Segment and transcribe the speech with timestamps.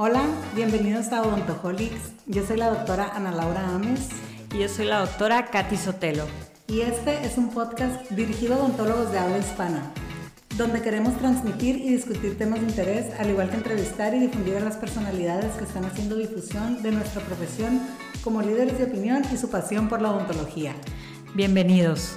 [0.00, 0.22] Hola,
[0.54, 2.12] bienvenidos a Odontoholics.
[2.26, 4.10] Yo soy la doctora Ana Laura Ames.
[4.54, 6.22] Y yo soy la doctora Katy Sotelo.
[6.68, 9.90] Y este es un podcast dirigido a odontólogos de habla hispana,
[10.56, 14.60] donde queremos transmitir y discutir temas de interés, al igual que entrevistar y difundir a
[14.60, 17.80] las personalidades que están haciendo difusión de nuestra profesión
[18.22, 20.76] como líderes de opinión y su pasión por la odontología.
[21.34, 22.14] Bienvenidos.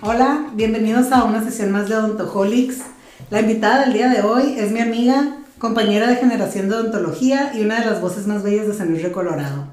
[0.00, 2.93] Hola, bienvenidos a una sesión más de Odontoholics.
[3.34, 7.62] La invitada del día de hoy es mi amiga, compañera de generación de odontología y
[7.62, 9.66] una de las voces más bellas de San Luis de Colorado.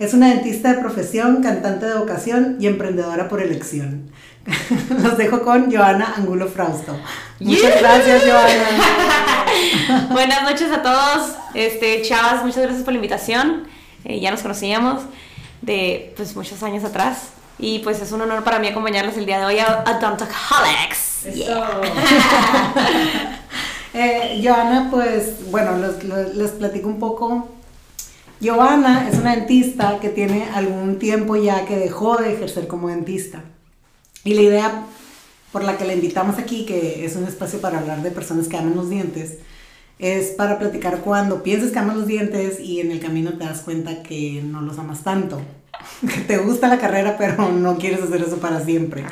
[0.00, 4.10] Es una dentista de profesión, cantante de vocación y emprendedora por elección.
[5.00, 6.98] Los dejo con Joana Angulo Frausto.
[7.38, 10.08] Muchas gracias, Joana.
[10.10, 11.36] Buenas noches a todos.
[11.54, 13.68] Este, chavas, muchas gracias por la invitación.
[14.04, 15.02] Eh, ya nos conocíamos
[15.62, 17.28] de pues, muchos años atrás.
[17.60, 21.13] Y pues es un honor para mí acompañarles el día de hoy a Odontaholics.
[23.94, 25.72] eh, Joana, pues, bueno,
[26.34, 27.48] les platico un poco.
[28.40, 33.42] Giovanna es una dentista que tiene algún tiempo ya que dejó de ejercer como dentista.
[34.24, 34.86] Y la idea
[35.52, 38.56] por la que la invitamos aquí, que es un espacio para hablar de personas que
[38.56, 39.38] aman los dientes,
[39.98, 43.60] es para platicar cuando piensas que amas los dientes y en el camino te das
[43.60, 45.40] cuenta que no los amas tanto.
[46.00, 49.04] Que te gusta la carrera, pero no quieres hacer eso para siempre.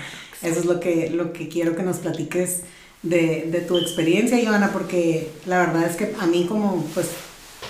[0.42, 2.62] Eso es lo que, lo que quiero que nos platiques
[3.02, 7.08] de, de tu experiencia, Ivana, porque la verdad es que a mí como, pues,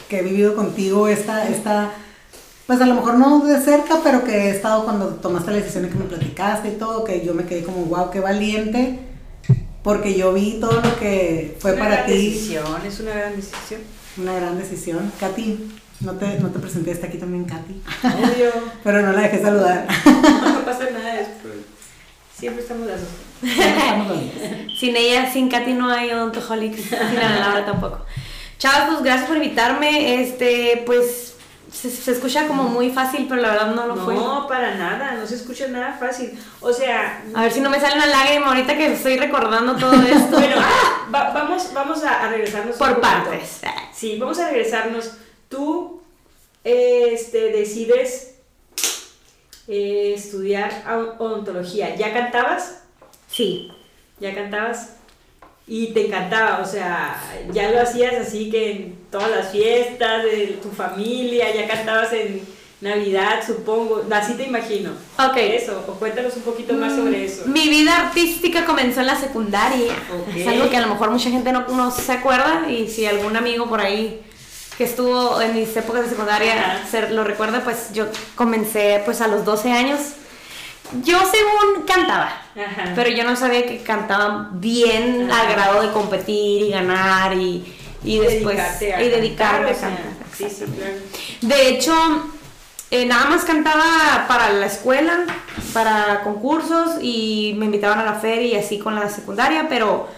[0.08, 1.90] que he vivido contigo esta, esta,
[2.66, 5.84] pues a lo mejor no de cerca, pero que he estado cuando tomaste la decisión
[5.84, 8.98] de que me platicaste y todo, que yo me quedé como, wow, qué valiente,
[9.82, 12.12] porque yo vi todo lo que fue para ti.
[12.12, 13.80] Decisión, es una gran decisión.
[14.18, 15.12] Una gran decisión.
[15.18, 17.82] Katy, no te, no te presenté, está aquí también Katy.
[18.04, 18.50] Obvio.
[18.84, 19.86] pero no la dejé saludar.
[20.06, 21.28] no pasa nada, es
[22.42, 23.10] Siempre estamos las dos.
[24.80, 28.04] sin ella, sin Katy no hay Odontaholics, sin Ana Laura tampoco.
[28.58, 30.20] Chavos, pues gracias por invitarme.
[30.20, 31.36] Este, pues
[31.72, 34.16] se, escucha como muy fácil, pero la verdad no lo fue.
[34.16, 36.36] No, para nada, no se escucha nada fácil.
[36.60, 37.22] O sea.
[37.32, 40.36] A ver si no me sale una lágrima ahorita que estoy recordando todo esto.
[40.36, 40.56] bueno,
[41.12, 42.74] vamos, vamos a, regresarnos.
[42.74, 43.60] Por partes.
[43.92, 45.12] Sí, vamos a regresarnos.
[45.48, 46.02] Tú
[46.64, 48.31] este, decides
[49.68, 50.84] eh, estudiar
[51.18, 51.94] odontología.
[51.96, 52.82] ¿Ya cantabas?
[53.28, 53.70] Sí.
[54.20, 54.96] ¿Ya cantabas?
[55.66, 60.58] Y te encantaba, o sea, ya lo hacías así que en todas las fiestas de
[60.60, 62.42] tu familia, ya cantabas en
[62.80, 64.90] Navidad, supongo, así te imagino.
[65.16, 65.36] Ok.
[65.36, 67.42] Eso, o cuéntanos un poquito más sobre mm, eso.
[67.46, 69.94] Mi vida artística comenzó en la secundaria.
[70.36, 73.36] Es algo que a lo mejor mucha gente no, no se acuerda y si algún
[73.36, 74.20] amigo por ahí
[74.76, 79.44] que estuvo en mis épocas de secundaria, lo recuerda, pues yo comencé pues a los
[79.44, 80.00] 12 años.
[81.04, 82.32] Yo según cantaba,
[82.94, 87.64] pero yo no sabía que cantaba bien a grado de competir y ganar y,
[88.04, 90.04] y después y dedicarme a cantar.
[90.36, 90.96] Sí, sí, claro.
[91.40, 91.94] De hecho,
[92.90, 95.24] eh, nada más cantaba para la escuela,
[95.72, 100.08] para concursos y me invitaban a la feria y así con la secundaria, pero...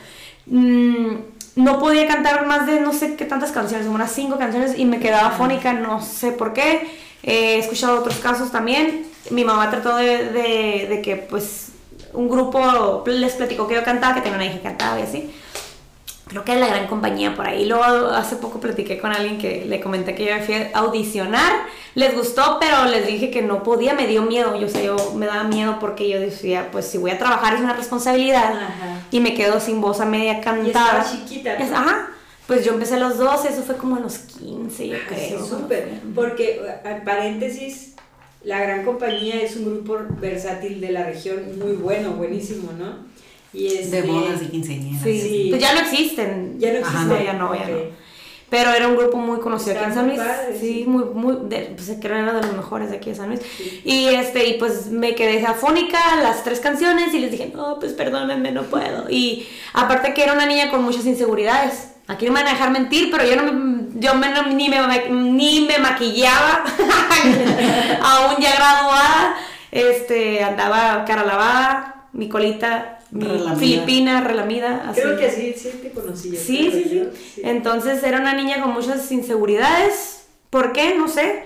[0.47, 4.85] Mmm, no podía cantar más de no sé qué tantas canciones, unas cinco canciones y
[4.85, 6.89] me quedaba fónica, no sé por qué.
[7.23, 9.07] he escuchado otros casos también.
[9.31, 11.73] Mi mamá trató de, de, de, que pues
[12.13, 15.31] un grupo les platicó que yo cantaba, que tenía una hija que cantaba y así
[16.27, 17.67] creo que es la gran compañía por ahí.
[17.67, 21.53] Luego hace poco platiqué con alguien que le comenté que yo fui a audicionar,
[21.95, 25.27] les gustó, pero les dije que no podía, me dio miedo, yo sé, yo me
[25.27, 28.55] daba miedo porque yo decía, pues si voy a trabajar es una responsabilidad
[29.11, 31.07] y me quedo sin voz a media cantada.
[31.13, 31.57] Y chiquita.
[31.59, 32.09] ajá.
[32.47, 35.43] Pues yo empecé a los 12, eso fue como a los 15, yo creo.
[35.43, 35.89] Sí, súper.
[36.15, 36.61] Porque,
[37.03, 37.95] paréntesis,
[38.43, 42.97] la gran compañía es un grupo versátil de la región muy bueno, buenísimo, ¿no?
[43.55, 45.03] Y de bodas y quinceañeras.
[45.03, 46.57] Sí, Pues ya no existen.
[46.59, 47.25] Ya no existen.
[47.25, 47.77] ya no, ya no.
[48.55, 50.21] Pero era un grupo muy conocido aquí en San Luis.
[50.61, 53.41] sí, muy, muy, de, pues que era de los mejores de aquí de San Luis.
[53.85, 57.95] Y este, y pues me quedé afónica las tres canciones y les dije, no, pues
[57.95, 59.11] perdónenme, no puedo.
[59.11, 61.89] Y aparte que era una niña con muchas inseguridades.
[62.07, 64.79] Aquí no me van a dejar mentir, pero yo no me, yo me, ni, me,
[65.11, 66.63] ni me maquillaba,
[68.03, 69.37] aún ya graduada,
[69.73, 72.94] este, andaba cara lavada, mi colita
[73.59, 74.89] filipina, relamida.
[74.89, 75.01] Así.
[75.01, 76.37] Creo que sí, sí te conocí.
[76.37, 80.27] Sí, sí, sí, Entonces era una niña con muchas inseguridades.
[80.51, 80.95] ¿Por qué?
[80.97, 81.45] No sé.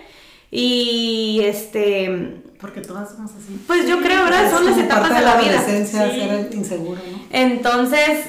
[0.51, 2.43] Y este.
[2.61, 3.61] Porque todas somos así.
[3.67, 4.51] Pues yo creo, ¿verdad?
[4.51, 5.63] Son las etapas de la, vida.
[5.63, 7.21] Ser inseguro, ¿no?
[7.31, 8.27] Entonces,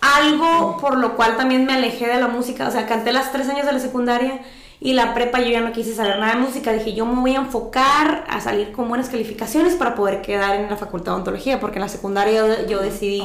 [0.00, 2.68] algo por lo cual también me alejé de la música.
[2.68, 4.40] O sea, canté las tres años de la secundaria
[4.80, 7.34] y la prepa yo ya no quise saber nada de música, dije yo me voy
[7.34, 11.58] a enfocar a salir con buenas calificaciones para poder quedar en la facultad de odontología,
[11.58, 13.22] porque en la secundaria yo, decidí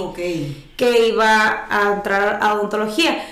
[0.75, 3.23] que iba a entrar a odontología.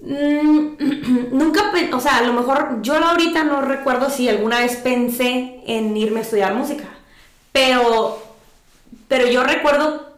[0.00, 5.60] Mm, nunca, o sea, a lo mejor yo ahorita no recuerdo si alguna vez pensé
[5.66, 6.84] en irme a estudiar música,
[7.52, 8.20] pero,
[9.08, 10.10] pero yo recuerdo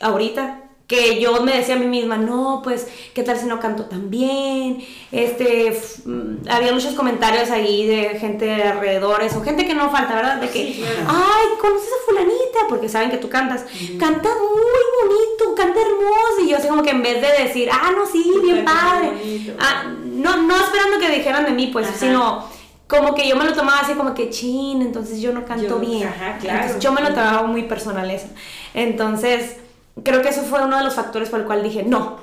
[0.00, 3.86] ahorita que yo me decía a mí misma, no, pues, ¿qué tal si no canto
[3.86, 4.84] tan bien?
[5.10, 10.14] Este, mm, había muchos comentarios ahí de gente de alrededores o gente que no falta,
[10.14, 10.36] ¿verdad?
[10.40, 11.08] De que, Sí, claro.
[11.08, 12.58] ay, ¿conoces a fulanita?
[12.68, 13.64] Porque saben que tú cantas.
[13.98, 16.44] Canta muy bonito, canta hermoso.
[16.44, 19.10] Y yo así como que en vez de decir, ah, no, sí, bien padre.
[19.58, 21.96] Ah, no, no esperando que dijeran de mí, pues, Ajá.
[21.98, 22.48] sino
[22.86, 25.78] como que yo me lo tomaba así como que, chin, entonces yo no canto Yo-
[25.80, 26.06] bien.
[26.06, 26.58] ajá, claro.
[26.60, 28.28] Entonces, yo me lo tomaba muy personal eso.
[28.72, 29.56] Entonces,
[30.02, 32.18] creo que eso fue uno de los factores por el cual dije, no,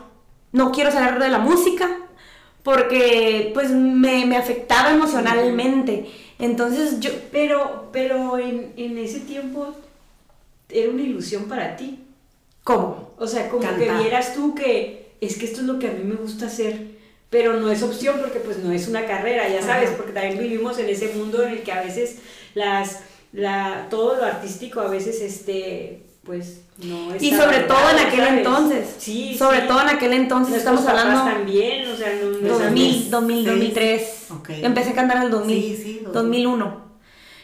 [0.51, 1.89] no quiero salir de la música
[2.63, 6.09] porque pues me, me afectaba emocionalmente.
[6.39, 9.73] Entonces yo, Pero, pero en, en ese tiempo
[10.69, 11.99] era una ilusión para ti.
[12.63, 13.11] ¿cómo?
[13.17, 13.97] O sea, como Cantar.
[13.97, 16.87] que vieras tú que es que esto es lo que a mí me gusta hacer,
[17.29, 19.97] pero no es opción porque pues no es una carrera, ya sabes, Ajá.
[19.97, 22.19] porque también vivimos en ese mundo en el que a veces
[22.53, 22.99] las,
[23.33, 28.21] la, todo lo artístico a veces, este, pues no es Y sobre todo en aquel
[28.37, 28.95] entonces.
[28.97, 29.67] Sí, Sobre sí.
[29.67, 33.09] todo en aquel entonces, Nuestros estamos hablando también, o sea, no, no es 2000, algo-
[33.09, 33.45] 2000, Sí.
[33.49, 34.25] 2003.
[34.31, 34.49] Ok.
[34.61, 35.61] Empecé a cantar en el 2000.
[35.61, 36.13] Sí, sí, 2000.
[36.13, 36.83] 2001.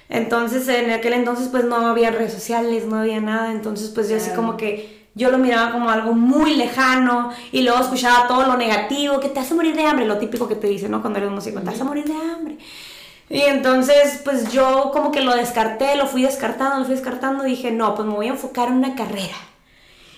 [0.09, 3.51] Entonces, en aquel entonces, pues no había redes sociales, no había nada.
[3.51, 7.79] Entonces, pues yo así como que yo lo miraba como algo muy lejano y luego
[7.81, 10.91] escuchaba todo lo negativo, que te hace morir de hambre, lo típico que te dicen,
[10.91, 11.01] ¿no?
[11.01, 12.57] Cuando eres músico, te hace morir de hambre.
[13.29, 17.71] Y entonces, pues yo como que lo descarté, lo fui descartando, lo fui descartando dije,
[17.71, 19.35] no, pues me voy a enfocar en una carrera.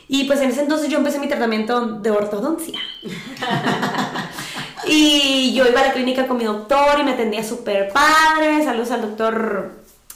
[0.08, 2.80] Y pues en ese entonces yo empecé mi tratamiento de ortodoncia.
[4.88, 8.64] y yo iba a la clínica con mi doctor y me atendía súper padre.
[8.64, 9.72] Saludos al doctor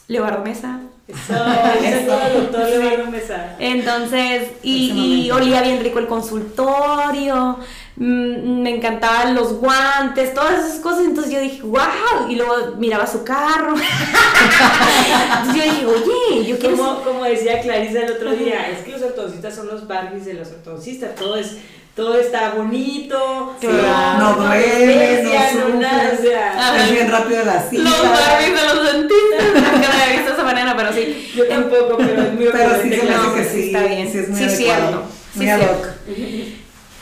[0.08, 0.80] Leobardo Mesa.
[1.08, 1.36] Eso,
[1.84, 3.56] eso todo, doctor Leonardo Mesa.
[3.60, 7.60] Entonces, y, Ese y olía bien rico el consultorio,
[7.96, 11.06] mm, me encantaban los guantes, todas esas cosas.
[11.06, 13.76] Entonces yo dije, wow, y luego miraba su carro.
[15.38, 16.76] Entonces yo dije, oye, yo quiero.
[16.76, 20.34] Como, como decía Clarisa el otro día, es que los ortodoncistas son los Barbies de
[20.34, 21.58] los ortodoncistas, todo es
[21.96, 24.20] todo está bonito, Claro.
[24.20, 26.84] No duele, no no nada, o sea.
[26.86, 27.84] Es bien rápido la cita.
[27.84, 29.46] Los Barbies de los dentistas.
[29.74, 31.32] Nunca lo había visto de esa manera, pero sí.
[31.36, 33.30] yo tampoco, pero es muy Pero sí ocurrente, se me claro.
[33.30, 33.68] hace que sí.
[33.68, 34.12] está bien.
[34.12, 34.58] Sí, es muy Sí, adecuado.
[34.88, 35.04] cierto.
[35.36, 35.78] Muy Sí, ad cierto.
[35.78, 35.88] hoc.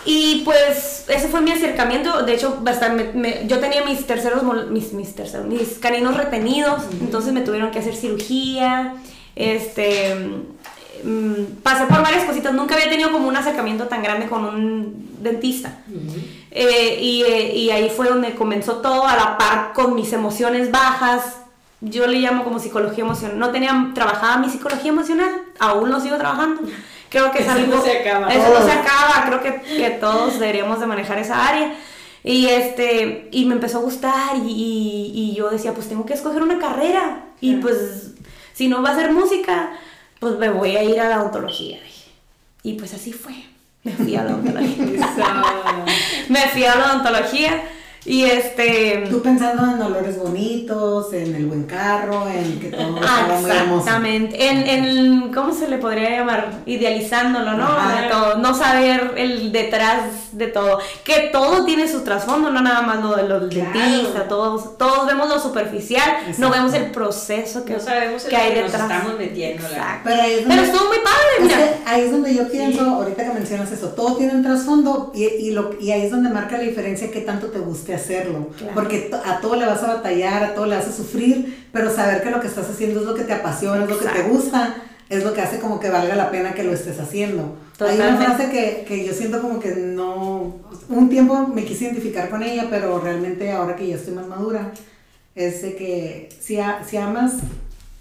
[0.05, 2.23] Y pues ese fue mi acercamiento.
[2.23, 6.83] De hecho, bastante, me- me- yo tenía mis terceros, mis, mis terceros, mis caninos retenidos,
[6.99, 8.95] entonces me tuvieron que hacer cirugía.
[9.35, 10.13] Este,
[11.03, 12.53] mm, pasé por varias cositas.
[12.53, 15.77] Nunca había tenido como un acercamiento tan grande con un dentista.
[16.51, 20.71] Eh, y, eh, y ahí fue donde comenzó todo a la par con mis emociones
[20.71, 21.37] bajas.
[21.81, 23.39] Yo le llamo como psicología emocional.
[23.39, 25.29] No tenía trabajada mi psicología emocional,
[25.59, 26.61] aún lo sigo trabajando.
[27.09, 27.75] Creo que es Eso algo.
[27.75, 28.27] no se acaba.
[28.33, 28.65] Eso no Oh.
[28.65, 29.25] se acaba.
[29.27, 31.73] Creo que, que todos deberíamos de manejar esa área.
[32.23, 36.13] Y este y me empezó a gustar y, y- y yo decía, pues tengo que
[36.13, 37.25] escoger una carrera.
[37.41, 37.61] Y Claro.
[37.67, 38.11] pues
[38.53, 39.71] si no va a ser música,
[40.23, 41.77] pues me voy a ir a la odontología.
[41.83, 42.11] dije.
[42.63, 43.35] Y pues así fue.
[43.83, 44.85] Me fui a la odontología.
[44.95, 45.23] Eso.
[46.29, 47.63] me fui a la odontología
[48.05, 53.39] y este Tú pensando en olores bonitos, en el buen carro, en que todo estaba
[53.39, 53.79] muy hermoso.
[53.79, 54.49] exactamente.
[54.49, 58.01] En, en cómo se le podría llamar idealizándolo no Ajá.
[58.01, 60.03] De todo, no saber el detrás
[60.33, 60.79] de todo.
[61.03, 63.71] Que todo tiene su trasfondo no nada más lo de los Claro.
[63.73, 66.03] dentistas todos todos vemos lo superficial
[66.37, 68.91] no vemos el proceso que, No sabemos en que hay que nos detrás.
[68.91, 70.01] estamos metiendo, la- Exacto.
[70.05, 71.57] Pero ahí es pero donde- estuvo muy padre Es mira.
[71.57, 75.23] que ahí es donde yo pienso, ahorita que mencionas eso, todo tiene un trasfondo y,
[75.25, 78.49] y, lo, y ahí es donde marca la diferencia que tanto te guste hacerlo.
[78.57, 78.73] Claro.
[78.75, 82.21] Porque a todo le vas a batallar, a todo le vas a sufrir, pero saber
[82.23, 84.33] que lo que estás haciendo es lo que te apasiona, es lo que te Exacto.
[84.33, 84.75] gusta,
[85.09, 87.55] es lo que hace como que valga la pena que lo estés haciendo.
[87.79, 90.55] Hay una frase que, que yo siento como que no,
[90.89, 94.71] un tiempo me quise identificar con ella, pero realmente ahora que ya estoy más madura,
[95.35, 97.33] es de que si, a- si amas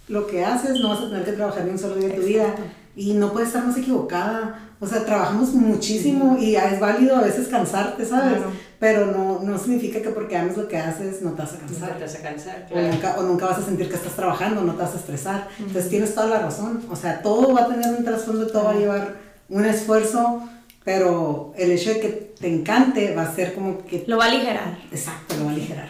[0.08, 2.22] lo que haces, no vas a tener que trabajar ni un solo día de tu
[2.22, 2.54] vida
[2.94, 4.68] y no puedes estar más equivocada.
[4.80, 8.34] O sea, trabajamos muchísimo y es válido a veces cansarte, ¿sabes?
[8.38, 8.52] Claro.
[8.80, 11.60] Pero no, no significa que porque ames lo que haces no te vas a No
[11.68, 11.96] cansar.
[11.98, 14.72] te vas a cansar, O nunca, o nunca vas a sentir que estás trabajando, no
[14.74, 15.48] te vas a estresar.
[15.58, 16.82] Entonces tienes toda la razón.
[16.90, 19.14] O sea, todo va a tener un trasfondo, todo va a llevar
[19.48, 20.42] un esfuerzo,
[20.84, 24.02] pero el hecho de que te encante va a ser como que...
[24.08, 25.88] lo va a aligerar Exacto, lo va a aligerar.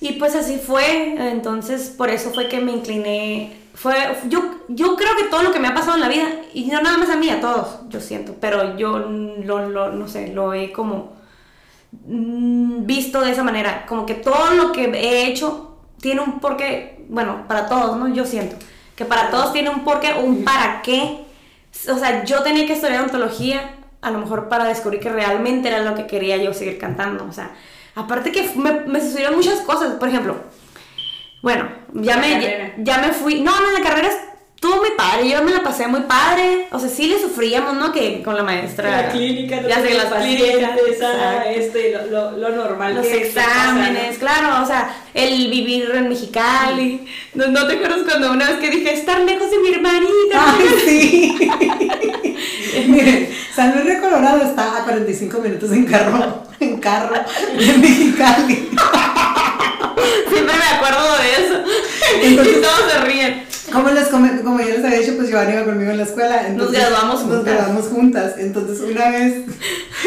[0.00, 3.65] Y pues así fue, entonces por eso fue que me incliné.
[3.76, 3.94] Fue,
[4.28, 6.80] yo, yo creo que todo lo que me ha pasado en la vida, y no
[6.80, 10.54] nada más a mí, a todos, yo siento, pero yo lo, lo- no sé, lo
[10.54, 11.12] he como
[12.06, 17.04] mm, visto de esa manera, como que todo lo que he hecho tiene un porqué,
[17.08, 18.08] bueno, para todos, ¿no?
[18.08, 18.56] Yo siento
[18.94, 21.24] que para todos tiene un porqué un para qué.
[21.90, 25.80] O sea, yo tenía que estudiar ontología a lo mejor para descubrir que realmente era
[25.80, 27.26] lo que quería yo seguir cantando.
[27.28, 27.50] O sea,
[27.94, 29.94] aparte que me, me sucedieron muchas cosas.
[29.94, 30.36] Por ejemplo,
[31.46, 33.40] bueno, ya, me, ya, ya, me fui.
[33.40, 34.08] No, no, la carrera
[34.56, 36.66] estuvo muy padre, yo me la pasé muy padre.
[36.72, 37.92] O sea, sí le sufríamos, ¿no?
[37.92, 39.02] Que con la maestra.
[39.02, 40.72] La clínica, ya sé, las clínicas,
[41.48, 42.96] este, lo, lo, normal.
[42.96, 47.06] Los exámenes, claro, o sea, el vivir en Mexicali.
[47.34, 50.56] No, no, te acuerdas cuando una vez que dije, estar lejos de mi hermanita.
[50.58, 51.38] Ay, sí.
[52.88, 57.14] Miren, San Luis de Colorado está a 45 minutos en carro, en carro,
[57.56, 58.68] en Mexicali.
[60.28, 61.64] Siempre me acuerdo de eso.
[62.22, 63.46] Entonces, y todos se ríen.
[63.72, 66.48] Como, les como ya les había dicho, pues Giovanni iba conmigo en la escuela.
[66.50, 67.36] nos graduamos juntas.
[67.36, 68.34] Nos graduamos juntas.
[68.38, 69.42] Entonces, una vez,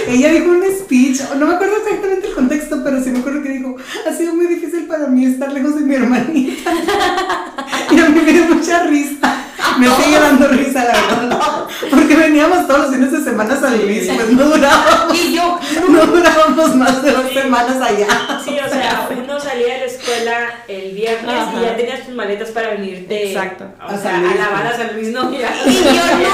[0.08, 3.50] ella dijo un speech, no me acuerdo exactamente el contexto, pero sí me acuerdo que
[3.50, 3.76] dijo,
[4.08, 6.72] ha sido muy difícil para mí estar lejos de mi hermanita.
[7.92, 9.46] y a mí me dio mucha risa.
[9.78, 11.68] Me sigue dando risa, la verdad.
[11.90, 15.18] Porque veníamos todos los fines de semana a San Luis, pues no durábamos.
[15.18, 18.08] Y yo, no durábamos más de dos semanas allá.
[18.44, 22.50] Sí, o sea, uno salía de la escuela el viernes y ya tenías tus maletas
[22.50, 23.32] para venirte.
[23.32, 23.66] Exacto.
[23.86, 25.32] O sea, a lavar a San Luis, no.
[25.32, 25.48] Y yo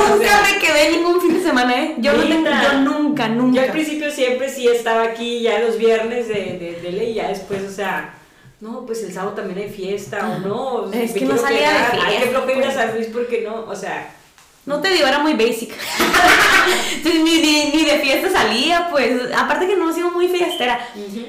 [0.10, 1.96] nunca me quedé ningún fin de semana, ¿eh?
[1.98, 3.56] Yo no tengo, yo nunca, nunca.
[3.56, 7.28] Yo al principio siempre sí estaba aquí ya los viernes de, de, de ley, ya
[7.28, 8.14] después, o sea
[8.66, 10.92] no, pues el sábado también hay fiesta o no.
[10.92, 12.08] Es que no salía de fiesta.
[12.08, 12.68] Hay que bloquear pues.
[12.70, 14.16] a San Luis porque no, o sea.
[14.66, 15.72] No te digo, era muy basic.
[17.06, 19.32] ni, ni, ni, de fiesta salía, pues.
[19.38, 20.80] Aparte que no sido muy fiestera.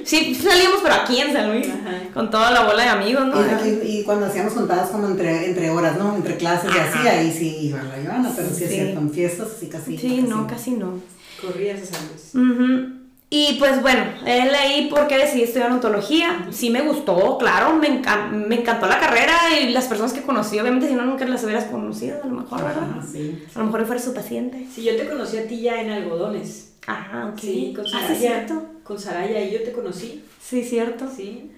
[0.05, 1.69] Sí, salíamos, pero aquí en San Luis.
[2.15, 3.37] Con toda la bola de amigos, ¿no?
[3.85, 6.17] Y, cuando hacíamos juntadas como entre, entre horas, ¿no?
[6.17, 8.95] Entre clases y así, ahí sí iban la Ivana, pero sí, sí.
[8.95, 9.99] con fiestas así casi.
[9.99, 11.01] Sí, no, casi no.
[11.43, 12.96] Corrías a San Luis.
[13.29, 16.47] Y pues bueno, él ahí porque decidí estudiar odontología.
[16.53, 20.87] Sí me gustó, claro, me, me encantó la carrera y las personas que conocí, obviamente
[20.87, 22.87] si no nunca las hubieras conocido, a lo mejor, ¿verdad?
[23.11, 23.45] sí.
[23.55, 24.67] A lo mejor fuera su paciente.
[24.73, 26.75] Sí, yo te conocí a ti ya en algodones.
[26.87, 27.41] Ajá, ok.
[27.41, 28.07] Sí, con Saraya.
[28.09, 28.67] Ah, ¿sí cierto?
[28.85, 30.25] Con Saraya y yo te conocí.
[30.41, 31.07] Sí, cierto.
[31.15, 31.51] Sí.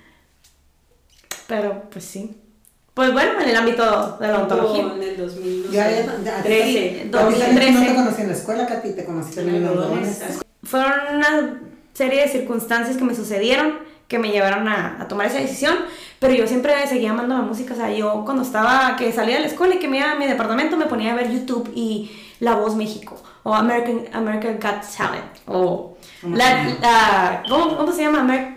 [1.46, 2.34] Pero pues sí.
[2.94, 4.94] Pues bueno, en el ámbito de la odontología.
[4.94, 5.76] En el 2013.
[5.76, 7.08] Ya, ya, ya, 13.
[7.10, 7.72] 2013.
[7.72, 10.22] No te conocí en la escuela, Katy, te conocí también en algodones
[10.62, 11.60] fueron una
[11.92, 15.76] serie de circunstancias que me sucedieron que me llevaron a, tomar esa decisión,
[16.18, 19.42] pero yo siempre seguía amando la música, o sea, yo cuando estaba, que salía de
[19.42, 22.10] la escuela y que me iba a mi departamento, me ponía a ver YouTube y
[22.40, 28.54] La Voz México, o American, American Got Talent, o la, ¿cómo, se llama?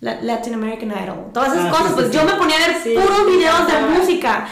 [0.00, 3.66] Latin American Idol, todas esas ah, cosas, pues yo me ponía a ver puros videos
[3.66, 4.46] de música.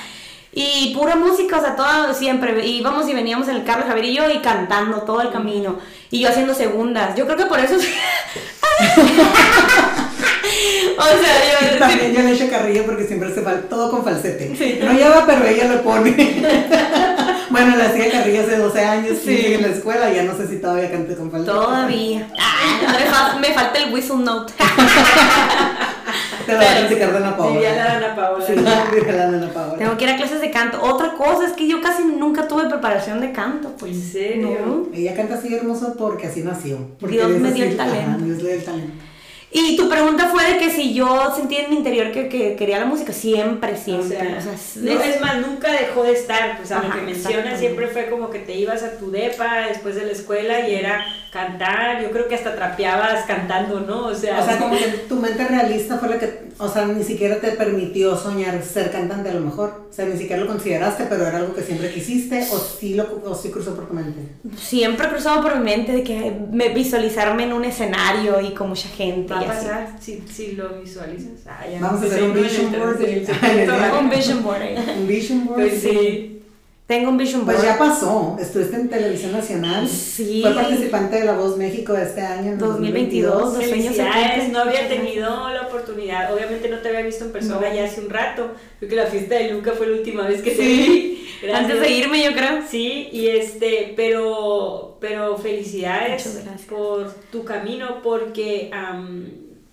[0.57, 2.65] Y pura música, o sea, todo siempre.
[2.65, 5.81] Íbamos y veníamos en el carro, Javier y yo, y cantando todo el camino.
[6.11, 7.17] Y yo haciendo segundas.
[7.17, 7.75] Yo creo que por eso.
[7.77, 7.91] o sea,
[11.51, 11.79] yo.
[11.79, 14.55] También yo le echo carrillo porque siempre se va todo con falsete.
[14.57, 14.79] Sí.
[14.81, 16.13] No lleva, pero ella lo pone.
[17.51, 19.55] bueno, la hacía carrillo hace 12 años, sí.
[19.55, 21.53] en la escuela, ya no sé si todavía cante con falsete.
[21.53, 22.29] Todavía.
[22.39, 24.53] Ah, me falta el whistle note.
[26.47, 27.61] Te va a platicar de Ana Paola.
[27.61, 28.47] la Ana Paola.
[28.47, 29.79] Sí, la Ana Paola.
[29.79, 30.83] Tengo que ir a clases de canto.
[30.83, 33.73] Otra cosa es que yo casi nunca tuve preparación de canto.
[33.79, 33.93] Pues.
[33.93, 34.89] ¿En serio?
[34.93, 36.79] Ella canta así hermoso porque así nació.
[36.99, 38.25] Porque Dios me dio el talento.
[38.25, 39.05] Dios le dio el talento.
[39.57, 42.81] Y tu pregunta fue de que si yo sentía en mi interior que, que quería
[42.81, 44.17] la música, siempre, siempre.
[44.37, 46.57] O sea, no, es, más, nunca dejó de estar.
[46.57, 49.95] Pues a lo que mencionas, siempre fue como que te ibas a tu depa después
[49.95, 52.01] de la escuela y era cantar.
[52.01, 54.07] Yo creo que hasta trapeabas cantando, ¿no?
[54.07, 57.03] O sea, o sea como que tu mente realista fue la que, o sea, ni
[57.03, 59.87] siquiera te permitió soñar ser cantante a lo mejor.
[59.91, 63.21] O sea, ni siquiera lo consideraste, pero era algo que siempre quisiste o sí, lo,
[63.25, 64.21] o sí cruzó por tu mente.
[64.57, 68.89] Siempre cruzado por mi mente de que me visualizarme en un escenario y con mucha
[68.89, 71.33] gente pasar si, si lo visualizas.
[71.47, 73.01] Ah, Vamos a hacer un vision board.
[73.99, 74.63] un vision board.
[74.99, 75.61] un vision board.
[75.61, 76.34] Pues sí.
[76.87, 77.57] Tengo un vision board.
[77.57, 78.37] Pues ya pasó.
[78.39, 79.89] Estuviste en Televisión Nacional.
[79.89, 80.43] Sí.
[80.43, 82.59] Fue participante de La Voz México este año.
[82.59, 83.55] 2022.
[83.55, 84.49] 2022.
[84.53, 86.35] No había tenido la oportunidad.
[86.35, 88.53] Obviamente no te había visto en persona ya hace un rato.
[88.79, 91.27] Creo que la fiesta de Luca fue la última vez que te vi.
[91.55, 92.63] Antes de irme, yo creo.
[92.71, 98.71] Sí, y este, pero, pero felicidades por tu camino porque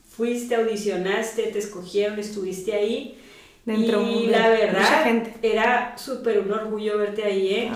[0.10, 3.21] fuiste, audicionaste, te escogieron, estuviste ahí
[3.64, 7.72] Dentro y la verdad, era súper un orgullo verte ahí, ¿eh?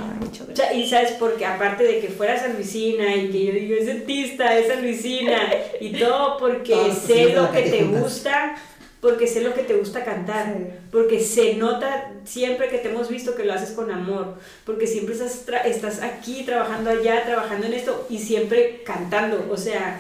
[0.76, 4.58] y sabes, porque aparte de que fuera San Luisina y que yo digo, es dentista,
[4.58, 5.48] es San Luisina
[5.80, 8.56] y todo porque sé lo que te gusta,
[9.00, 10.56] porque sé lo que te gusta cantar,
[10.92, 15.14] porque se nota siempre que te hemos visto que lo haces con amor, porque siempre
[15.14, 20.00] estás, estás aquí trabajando allá, trabajando en esto y siempre cantando, o sea,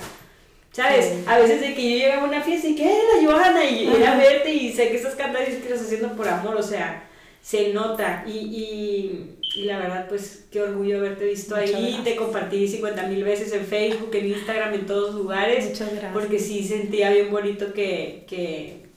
[0.75, 1.25] ¿Sabes?
[1.25, 4.17] A veces de que yo llegaba a una fiesta y que la Johanna y era
[4.17, 7.08] verte y sé que estás cantando y que estás haciendo por amor, o sea,
[7.41, 8.25] se nota.
[8.27, 11.82] Y, y, y la verdad, pues qué orgullo haberte visto Muchas ahí.
[11.82, 12.03] gracias.
[12.03, 15.63] Te compartí 50 mil veces en Facebook, en Instagram, en todos lugares.
[15.70, 16.12] Muchas gracias.
[16.12, 18.88] Porque sí sentía bien bonito que, que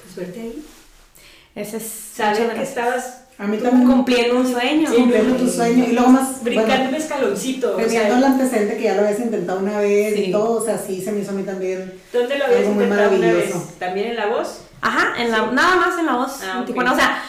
[0.00, 0.64] pues verte ahí.
[1.56, 1.82] Ese es.
[1.82, 3.88] Saber que estabas A mí también.
[3.90, 4.88] Cumpliendo un sueño.
[4.88, 5.84] Sí, Cumpliendo tu sueño.
[5.88, 6.42] Y luego más.
[6.44, 7.72] brincando bueno, un escaloncito.
[7.72, 10.24] o sea, Teniendo el antecedente que ya lo habías intentado una vez Sí.
[10.26, 11.94] y todo, o sea, sí se me hizo a mí también.
[12.12, 13.30] ¿Dónde lo habías intentado una vez?
[13.30, 13.72] maravilloso.
[13.78, 14.60] ¿También en la voz?
[14.80, 16.40] Ajá, en la, nada más en la voz.
[16.42, 16.66] Ah, en ok.
[16.66, 16.92] Tijuana.
[16.92, 17.22] O sea,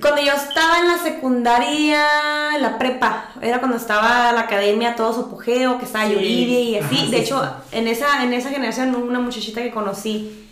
[0.00, 2.04] cuando yo estaba en la secundaria,
[2.54, 6.12] en la prepa, era cuando estaba la academia, todo su apogeo, que estaba Sí.
[6.14, 6.94] Yuridia y así.
[6.96, 7.78] Ajá, sí, de hecho, sí.
[7.78, 10.44] en esa, en esa generación, una muchachita que conocí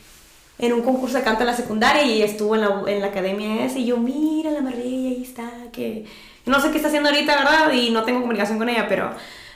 [0.59, 3.67] en un concurso de canto en la secundaria y estuvo en la, en la academia
[3.67, 4.96] esa y yo, mira la María,
[5.26, 6.04] está, que
[6.47, 7.73] no sé qué está haciendo ahorita, ¿verdad?
[7.73, 9.11] Y no tengo comunicación con ella, pero...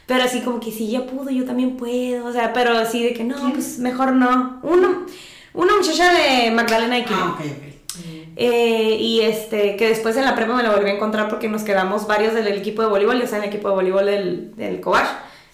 [0.06, 2.26] Pero así como que si ella pudo, yo también puedo.
[2.26, 4.58] O sea, pero así de que no, pues mejor no.
[4.64, 5.06] Uno,
[5.54, 8.32] una muchacha de Magdalena y Ah, ok, ok.
[8.34, 11.62] eh, y este, que después en la prepa me la volví a encontrar porque nos
[11.62, 14.80] quedamos varios del equipo de voleibol, yo estaba en el equipo de voleibol del, del
[14.80, 15.06] Cobach,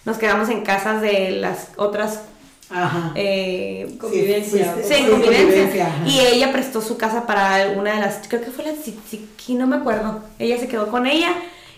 [0.05, 2.23] nos quedamos en casas de las otras
[2.69, 3.11] Ajá.
[3.15, 4.75] eh, Convivencia.
[4.83, 5.87] Sí, Sí, convivencia.
[5.87, 6.05] ajá.
[6.07, 9.67] Y ella prestó su casa para una de las, creo que fue la Tsitsiki, no
[9.67, 10.21] me acuerdo.
[10.39, 11.29] Ella se quedó con ella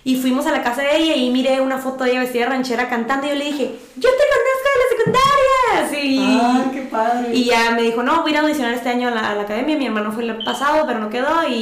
[0.03, 2.49] y fuimos a la casa de ella y miré una foto de ella vestida de
[2.49, 5.89] ranchera cantando y yo le dije, yo te conozco de la secundaria.
[5.91, 6.39] Sí.
[6.41, 7.35] Ay, qué padre.
[7.35, 9.35] Y ya me dijo, no, voy a ir a audicionar este año a la, a
[9.35, 9.77] la academia.
[9.77, 11.47] Mi hermano fue el pasado, pero no quedó.
[11.47, 11.53] Y,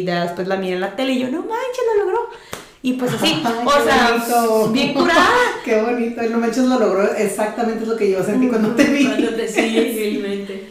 [0.00, 2.30] y después la miré en la tele y yo, no manches, lo logró.
[2.84, 4.68] Y pues así, Ay, o sea, bonito.
[4.72, 5.28] bien curada.
[5.64, 6.20] Qué bonito.
[6.20, 9.06] El No Manches lo logró exactamente lo que yo sentí cuando te vi.
[9.06, 10.18] Cuando te sí.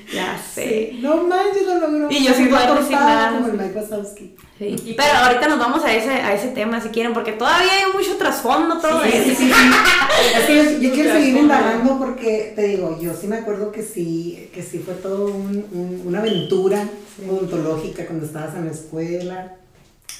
[0.14, 0.90] Ya sé.
[0.92, 1.00] Sí.
[1.02, 2.12] No manches lo logró.
[2.12, 3.32] Y yo decir nada.
[3.32, 4.36] Como el Mike Wazowski.
[4.60, 4.76] Sí.
[4.78, 7.94] Pero pues- ahorita nos vamos a ese, a ese tema si quieren, porque todavía hay
[7.98, 9.24] mucho trasfondo todo Sí, eso.
[9.30, 9.54] sí, sí, sí.
[10.38, 13.84] Es que yo, yo quiero seguir indagando porque te digo, yo sí me acuerdo que
[13.84, 16.84] sí, que sí fue todo un- un- una aventura
[17.28, 19.56] odontológica cuando estabas en la escuela,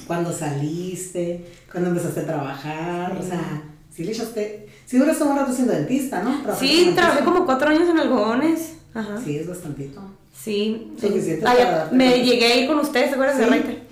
[0.06, 3.62] cuando saliste, cuando empezaste a trabajar, o sea,
[3.94, 6.30] sí le echaste, sí duraste un rato siendo dentista, ¿no?
[6.42, 8.74] Trabajaste Sí, trabajé como cuatro años en algodones.
[8.94, 9.18] Ajá.
[9.24, 10.02] Sí, es bastantito.
[10.38, 10.92] Sí.
[11.00, 12.24] Suficiente Ah, para me cuenta.
[12.26, 13.50] llegué a ir con ustedes, ¿te acuerdas de Sí.
[13.50, 13.82] Reiter?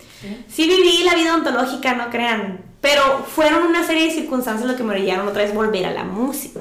[0.48, 2.60] Sí viví la vida ontológica, no crean.
[2.82, 6.04] Pero fueron una serie de circunstancias lo que me orillaron otra vez volver a la
[6.04, 6.60] música.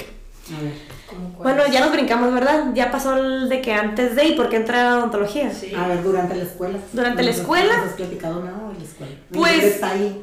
[0.58, 0.73] A ver.
[1.10, 1.56] ¿Cómo cuál?
[1.56, 2.65] Bueno, ya nos brincamos, ¿verdad?
[2.74, 5.52] Ya pasó el de que antes de y por qué entré a la odontología.
[5.54, 5.74] Sí.
[5.76, 6.78] A ver, durante la escuela.
[6.93, 7.78] ¿Durante la escuela?
[7.78, 9.15] No has platicado nada de la escuela.
[9.32, 10.15] Pues- Ningún detalle,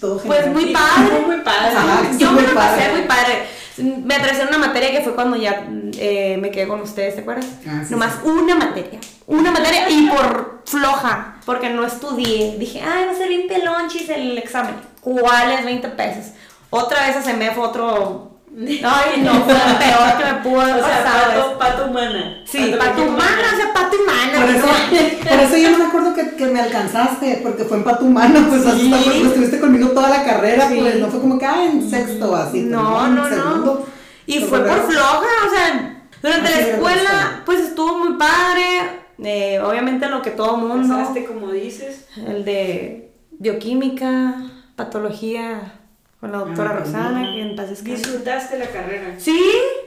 [0.00, 0.52] todo Pues general.
[0.62, 1.08] muy padre.
[1.10, 1.74] fue muy padre.
[2.18, 2.92] Yo me la pasé padre.
[2.92, 3.42] muy padre.
[3.78, 5.66] Me atravesé en una materia que fue cuando ya
[5.98, 7.46] eh, me quedé con ustedes, ¿te acuerdas?
[7.68, 8.28] Ah, sí, Nomás sí.
[8.28, 8.98] una materia.
[9.26, 12.56] Una materia y por floja, porque no estudié.
[12.58, 14.76] Dije, ay, va a ser bien pelonchis el examen.
[15.02, 16.32] ¿Cuáles 20 pesos?
[16.70, 18.35] Otra vez a CEMEF, otro.
[18.58, 21.34] Ay, no, fue lo peor que me pudo O haber sea, pasado.
[21.42, 22.42] pato, pato humana.
[22.46, 24.40] Sí, pato humana, o sea, pato humana.
[24.46, 25.28] Por eso, ¿no?
[25.30, 28.46] por eso yo no me acuerdo que, que me alcanzaste, porque fue en pato humano,
[28.48, 28.90] pues Sí.
[28.92, 30.78] hasta pues, estuviste conmigo toda la carrera, Sí.
[30.80, 32.62] pues no fue como que ah, en sexto así.
[32.62, 33.84] No, no, segundo.
[33.86, 33.96] no.
[34.26, 37.42] Y Fue por floja, o sea, durante Así la escuela.
[37.44, 39.02] pues estuvo muy padre.
[39.22, 40.96] eh, obviamente lo que todo mundo.
[40.96, 42.06] Pasaste como dices.
[42.26, 44.34] El de bioquímica,
[44.76, 45.74] patología
[46.20, 47.34] con la doctora Ah, Rosana, bien.
[47.34, 47.92] que en paz descanse.
[47.96, 49.14] Disfrutaste la carrera.
[49.18, 49.38] Sí,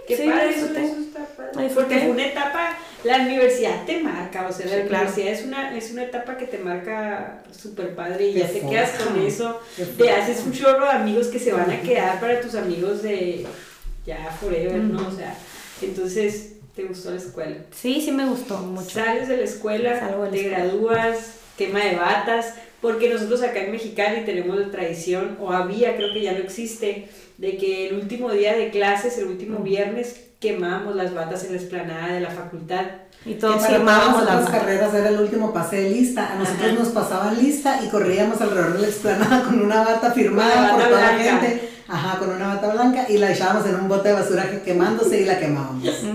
[0.07, 0.83] Qué sí, padre, la eso, disfruté.
[0.85, 1.67] eso está padre.
[1.67, 1.73] La.
[1.73, 2.69] Porque fue una etapa,
[3.03, 5.05] la universidad te marca, o sea, la Sí, claro.
[5.05, 8.59] universidad es una, es una etapa que te marca súper padre y Te ya te
[8.61, 9.59] quedas con eso,
[9.97, 13.45] Te haces un chorro de amigos que se van a quedar para tus amigos de
[14.05, 15.07] ya forever, ¿no?
[15.07, 15.35] O sea,
[15.81, 17.57] entonces te gustó la escuela.
[17.75, 18.89] Sí, sí me gustó mucho.
[18.91, 20.57] Sales de la escuela, Salgo de la te escuela.
[20.65, 26.13] gradúas, quema de batas, porque nosotros acá en Mexicali tenemos la tradición, o había, creo
[26.13, 30.95] que ya no existe, de que el último día de clases, el último viernes, quemábamos
[30.95, 32.85] las batas en la explanada de la facultad.
[33.25, 36.31] Y todos firmábamos las la carreras era el último pase de lista.
[36.31, 36.79] A nosotros Ajá.
[36.79, 40.87] nos pasaban lista y corríamos alrededor de la explanada con una bata firmada bata por
[40.87, 41.69] toda la gente.
[41.89, 45.19] Ajá, con una bata blanca y la echábamos en un bote de basura que- quemándose
[45.21, 45.83] y la quemábamos.
[45.83, 46.07] Esa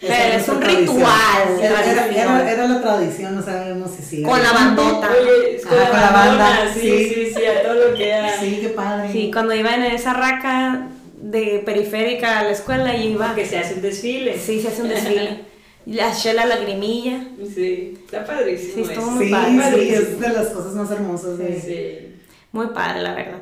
[0.00, 0.86] Pero era es un tradición.
[0.96, 1.60] ritual.
[1.60, 4.22] Era, era- era- era la tradición, no sabemos si sigue.
[4.22, 5.10] Con la bandota.
[5.10, 7.12] Oye, con, Ajá, la, con la bandona, banda, sí, sí.
[7.14, 8.38] sí, sí, a todo lo que da.
[8.40, 9.12] Sí, qué padre.
[9.12, 10.88] Sí, cuando iba en esa raca
[11.20, 13.34] de periférica a la escuela y iba.
[13.34, 14.38] Que se hace un desfile.
[14.38, 15.50] Sí, se hace un desfile.
[15.86, 17.24] La la lagrimilla.
[17.54, 18.74] Sí, está padrísimo.
[18.74, 19.74] Sí, estuvo muy Sí, padre.
[19.74, 21.60] sí, es de las cosas más hermosas de...
[21.60, 22.20] Sí.
[22.52, 23.38] Muy padre, la verdad.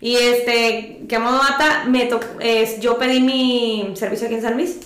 [0.00, 2.08] Y este, que a modo data, me
[2.40, 4.78] es, yo pedí mi servicio aquí en San Luis,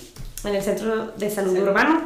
[0.47, 1.61] en el Centro de Salud Sí.
[1.61, 2.01] Urbano.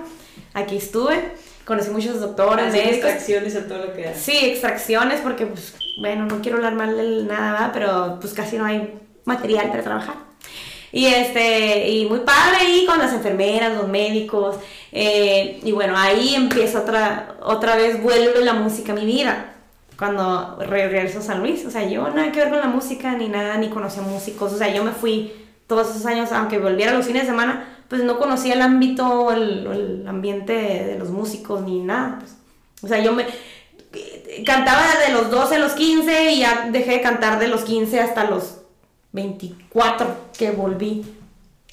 [0.54, 1.34] Aquí estuve,
[1.66, 3.10] conocí muchos doctores, Hacer médicos.
[3.10, 4.14] extracciones a todo lo que da.
[4.14, 7.70] Sí, extracciones, porque, pues, bueno, no quiero hablar mal de nada, ¿verdad?
[7.74, 8.94] pero pues casi no hay
[9.26, 10.16] material para trabajar.
[10.94, 14.58] Y este, y muy padre ahí con las enfermeras, los médicos,
[14.92, 19.48] eh, y bueno, ahí empieza otra, otra vez, vuelve la música a mi vida.
[19.98, 21.64] cuando re- regreso a San Luis.
[21.64, 24.52] O sea, yo nada que ver con la música, ni nada, ni conocía músicos.
[24.52, 25.32] O sea, yo me fui
[25.68, 29.68] todos esos años, aunque volviera los fines de semana, pues no conocía el ámbito, el,
[29.68, 32.20] el ambiente de los músicos, ni nada.
[32.20, 32.38] pues.
[32.82, 33.26] O sea, yo me
[34.46, 38.00] cantaba desde los 12 a los 15 y ya dejé de cantar de los 15
[38.00, 38.62] hasta los
[39.12, 41.06] 24 que volví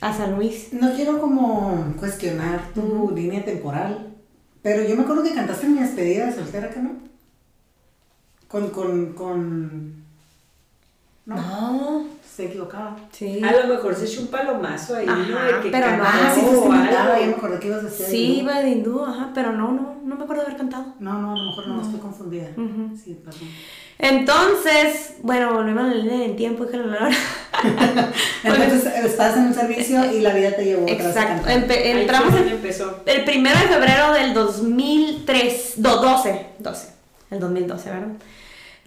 [0.00, 0.72] a San Luis.
[0.72, 4.08] No quiero como cuestionar tu línea temporal,
[4.60, 6.96] pero yo me acuerdo que cantaste en mi despedida de soltera, ¿que no?
[8.48, 10.04] Con, con, con...
[11.26, 12.96] No, estoy equivocada.
[13.10, 13.40] Sí.
[13.42, 15.12] A lo mejor se echó un palomazo ahí, ¿no?
[15.12, 16.04] Ajá, De que pero no.
[16.04, 17.26] Ah, sí, o algo.
[17.26, 18.06] me acordé que ibas a decir.
[18.06, 20.94] Sí, iba de hindú, ajá, pero no, no, no me acuerdo de haber cantado.
[21.00, 22.48] No, no, a lo mejor no, estoy confundida.
[22.56, 22.96] Ujú.
[23.02, 23.48] Sí, perdón.
[24.00, 27.10] Entonces, bueno, volvemos a línea del tiempo, hija de la hora.
[28.44, 31.48] Entonces estás en un servicio y la vida te llevó otra vez a Exacto.
[31.48, 33.02] Empe- entramos en empezó.
[33.06, 36.88] el primero de febrero del 2003, do- 12, 12,
[37.32, 38.06] el 2012, ¿verdad?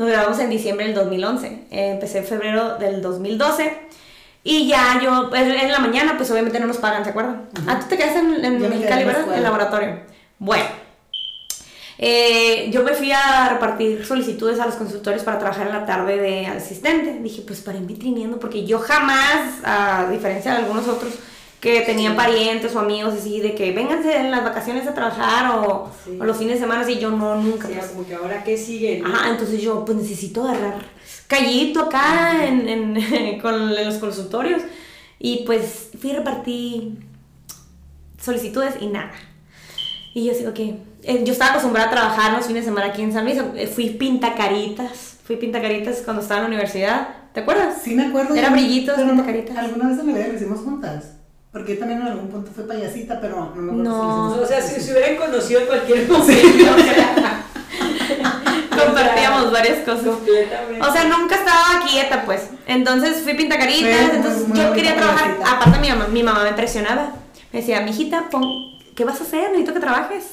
[0.01, 1.47] Nos grabamos en diciembre del 2011.
[1.69, 3.71] Eh, empecé en febrero del 2012.
[4.43, 7.49] Y ya yo, pues, en la mañana, pues obviamente no nos pagan, ¿se acuerdan?
[7.67, 9.31] Ah, tú te quedaste en, Mexicali, en.
[9.31, 9.99] En laboratorio.
[10.39, 10.65] Bueno.
[11.99, 16.17] Eh, yo me fui a repartir solicitudes a los consultores para trabajar en la tarde
[16.17, 17.19] de asistente.
[17.21, 21.13] Dije, pues para ir vitrineando, porque yo jamás, a diferencia de algunos otros
[21.61, 25.89] que tenían parientes o amigos así, de que vénganse en las vacaciones a trabajar o,
[26.03, 26.17] Sí.
[26.19, 27.67] o los fines de semana, y yo no, nunca.
[27.69, 27.85] Pues.
[27.87, 29.01] como que ahora qué sigue.
[29.05, 30.81] Ajá, entonces yo pues necesito agarrar
[31.27, 34.61] callito acá en, en- con los consultorios
[35.19, 36.97] y pues fui a repartir
[38.19, 39.11] solicitudes y nada.
[40.13, 40.75] Y yo digo que
[41.23, 43.91] yo estaba acostumbrada a trabajar los fines de semana aquí en San Luis, eh, fui
[43.91, 47.81] pintacaritas, fui pintacaritas cuando estaba en la universidad, ¿te acuerdas?
[47.83, 48.35] Sí me acuerdo.
[48.35, 49.57] Era brillitos, pero pinta no- caritas.
[49.57, 51.17] Alguna vez en la vida lo hicimos juntas.
[51.51, 54.35] Porque yo también en algún punto fui payasita, pero no me acuerdo No.
[54.35, 56.21] si O sea, si se hubieran conocido en cualquier momento.
[56.75, 57.43] o sea,
[58.85, 60.05] Compartíamos varias cosas.
[60.05, 60.81] Completamente.
[60.87, 62.49] O sea, nunca estaba quieta, pues.
[62.67, 65.35] Entonces fui pintacaritas, Fue muy- entonces muy yo quería trabajar.
[65.37, 65.51] payasita.
[65.57, 67.13] Aparte, mi mamá, mi mamá me presionaba.
[67.51, 68.43] Me decía, mijita, pon,
[68.95, 69.49] ¿qué vas a hacer?
[69.49, 70.23] Necesito que trabajes.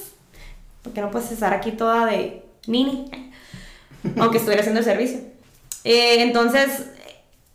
[0.82, 3.10] Porque no puedes estar aquí toda de nini.
[4.18, 5.18] Aunque estuviera haciendo el servicio.
[5.84, 6.84] Eh, entonces,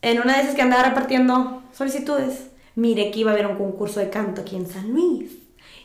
[0.01, 3.99] en una de esas que andaba repartiendo solicitudes, miré que iba a haber un concurso
[3.99, 5.31] de canto aquí en San Luis.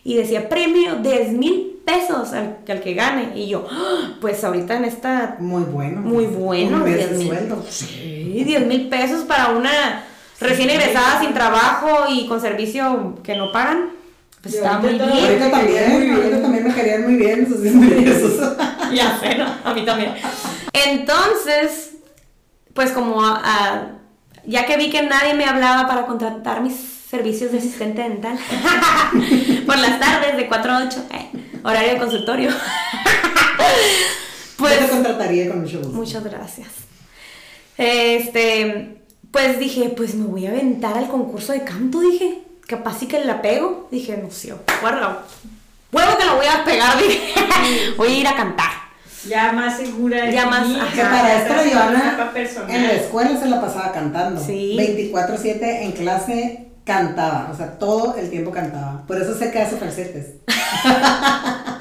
[0.04, 3.32] Y decía, premio 10 mil pesos al, al que gane.
[3.38, 6.00] Y yo, "Ah, pues ahorita en esta Muy bueno.
[6.00, 7.32] muy bueno, Un mes 10 de mil.
[7.68, 10.04] Sí, 10 mil pesos para una
[10.40, 13.90] recién egresada sin trabajo y con servicio que no pagan.
[14.40, 15.02] Pues está muy bien.
[15.02, 16.14] Ahorita también, Muy bien.
[16.16, 18.56] ahorita también me querían muy bien esos 10 mil pesos.
[18.94, 19.44] Ya sé, ¿no?
[19.64, 20.14] A mí también.
[20.72, 21.96] Entonces,
[22.72, 23.97] pues como a- a-
[24.48, 26.74] ya que vi que nadie me hablaba para contratar mis
[27.08, 28.38] servicios de asistente dental
[29.66, 31.30] por las tardes de 4 a 8, eh,
[31.62, 32.50] horario de consultorio.
[33.56, 33.70] Pues,
[34.56, 35.92] pues Yo te contrataría con mucho gusto.
[35.92, 36.68] Muchas gracias.
[37.76, 42.42] Este, pues dije, pues me voy a aventar al concurso de canto, dije.
[42.66, 43.88] Capaz sí que la pego.
[43.90, 45.24] Dije, no sé, guarda.
[45.92, 47.34] Huevo que la voy a pegar, dije.
[47.96, 48.87] voy a ir a cantar.
[49.28, 50.66] Ya más segura Ya más.
[50.66, 54.40] Que para esto estás en la escuela se la pasaba cantando.
[54.42, 54.76] Sí.
[54.78, 59.04] 24-7 en clase cantaba, o sea, todo el tiempo cantaba.
[59.06, 60.36] Por eso sé que hace falsetes.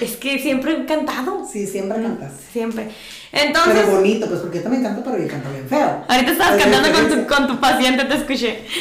[0.00, 1.46] Es que siempre he cantado.
[1.50, 2.32] Sí, siempre cantas.
[2.52, 2.88] Siempre.
[3.30, 6.04] Pero Entonces, bonito, pues porque yo también canto, pero yo canto bien feo.
[6.08, 8.66] ahorita estabas cantando con tu, con tu paciente, te escuché.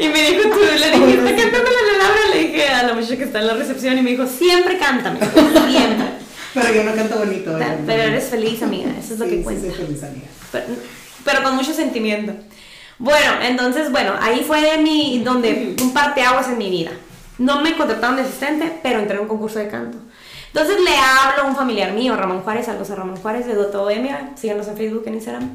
[0.00, 2.20] Y me dijo tú, le dijiste, cántame la palabra.
[2.32, 5.18] Le dije a la muchacha que está en la recepción y me dijo, siempre cántame.
[5.68, 6.06] Siempre.
[6.54, 7.44] Pero yo no canto bonito.
[7.44, 8.04] Pero obviamente.
[8.04, 8.90] eres feliz, amiga.
[8.98, 9.60] Eso es lo Sí, que sí, cuenta.
[9.62, 10.26] soy feliz, amiga.
[10.52, 10.64] pero,
[11.24, 12.32] pero con mucho sentimiento.
[12.98, 16.90] Bueno, entonces, bueno, ahí fue mi, donde un parteaguas en mi vida.
[17.38, 19.98] No me contrataron de asistente, pero entré en un concurso de canto.
[20.48, 23.82] Entonces le hablo a un familiar mío, Ramón Juárez, saludos a Ramón Juárez de Doto
[23.82, 25.48] Bohemia, síganos en Facebook, en Instagram.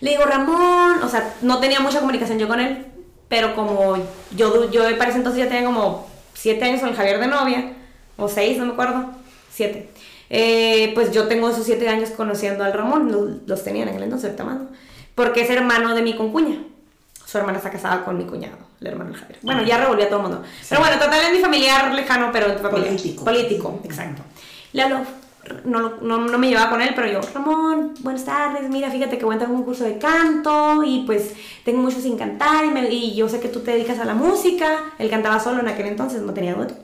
[0.00, 2.86] Le digo, Ramón, o sea, no tenía mucha comunicación yo con él,
[3.28, 3.96] pero como
[4.34, 7.72] yo, yo para ese entonces ya tenía como siete años con el Javier de novia,
[8.16, 9.10] o seis, no me acuerdo,
[9.52, 9.88] siete.
[10.30, 14.04] Eh, pues yo tengo esos siete años conociendo al Ramón, los, los tenía en aquel
[14.04, 14.68] entonces, ¿no?
[15.14, 16.56] porque es hermano de mi concuña.
[17.26, 19.38] Su hermana está casada con mi cuñado, el hermano del Javier.
[19.42, 20.42] Bueno, ya revolvió a todo el mundo.
[20.68, 22.88] Pero bueno, total es mi familiar lejano, pero de familia.
[22.88, 23.24] Político.
[23.24, 24.22] Político, exacto.
[24.72, 25.00] Le hablo,
[25.64, 29.24] no, no, no me llevaba con él, pero yo, Ramón, buenas tardes, mira, fíjate que
[29.24, 31.32] voy a entrar un curso de canto y pues
[31.64, 34.14] tengo mucho sin cantar y, me- y yo sé que tú te dedicas a la
[34.14, 34.92] música.
[34.98, 36.74] Él cantaba solo en aquel entonces, no tenía dueto.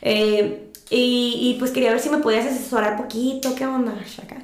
[0.00, 3.92] Eh, y, y, pues quería ver si me podías asesorar poquito, ¿qué onda?
[4.22, 4.36] Acá.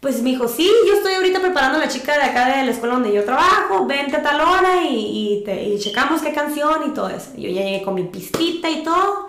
[0.00, 2.70] Pues me dijo, sí, yo estoy ahorita preparando a la chica de acá de la
[2.70, 6.82] escuela donde yo trabajo, vente a tal hora y, y, te- y checamos qué canción
[6.86, 7.30] y todo eso.
[7.36, 9.28] Yo ya llegué con mi pistita y todo.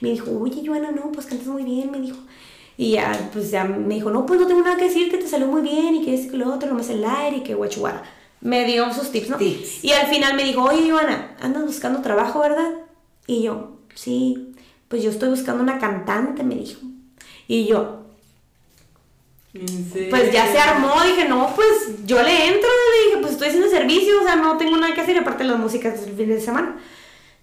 [0.00, 2.16] Me dijo, oye, Joana, no, pues cantas muy bien, me dijo.
[2.76, 5.46] Y ya, pues ya me dijo, no, pues no tengo nada que decirte, te salió
[5.46, 7.40] muy bien y que esto y que lo otro, no me hace el aire y
[7.42, 8.02] que guachuara.
[8.40, 9.36] Me dio sus tips, ¿no?
[9.36, 9.84] Tips.
[9.84, 12.70] Y al final me dijo, oye, Joana, andas buscando trabajo, ¿verdad?
[13.26, 14.53] Y yo, sí,
[14.88, 16.80] pues yo estoy buscando una cantante, me dijo.
[17.48, 18.04] Y yo,
[20.10, 21.68] pues ya se armó, dije, no, pues
[22.04, 25.00] yo le entro, le dije, pues estoy haciendo servicio, o sea, no tengo nada que
[25.00, 26.76] hacer, aparte las músicas del fin de semana.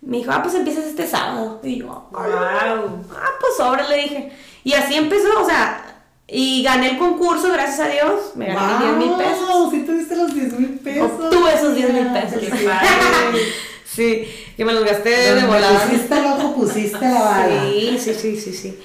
[0.01, 1.59] Me dijo, ah, pues empiezas este sábado.
[1.63, 2.21] Y yo, Wow.
[2.21, 4.31] ah, pues sobre, le dije.
[4.63, 8.97] Y así empezó, o sea, y gané el concurso, gracias a Dios, me gané 10
[8.97, 9.47] mil pesos.
[9.47, 11.11] Wow, sí tuviste los 10 mil pesos.
[11.11, 12.41] Obtuve esos 10 mil pesos.
[13.93, 14.25] Sí,
[14.55, 15.81] que me los gasté de volada.
[15.83, 17.63] pusiste el ojo, pusiste la bala.
[17.71, 18.79] Sí, sí, sí, sí, sí.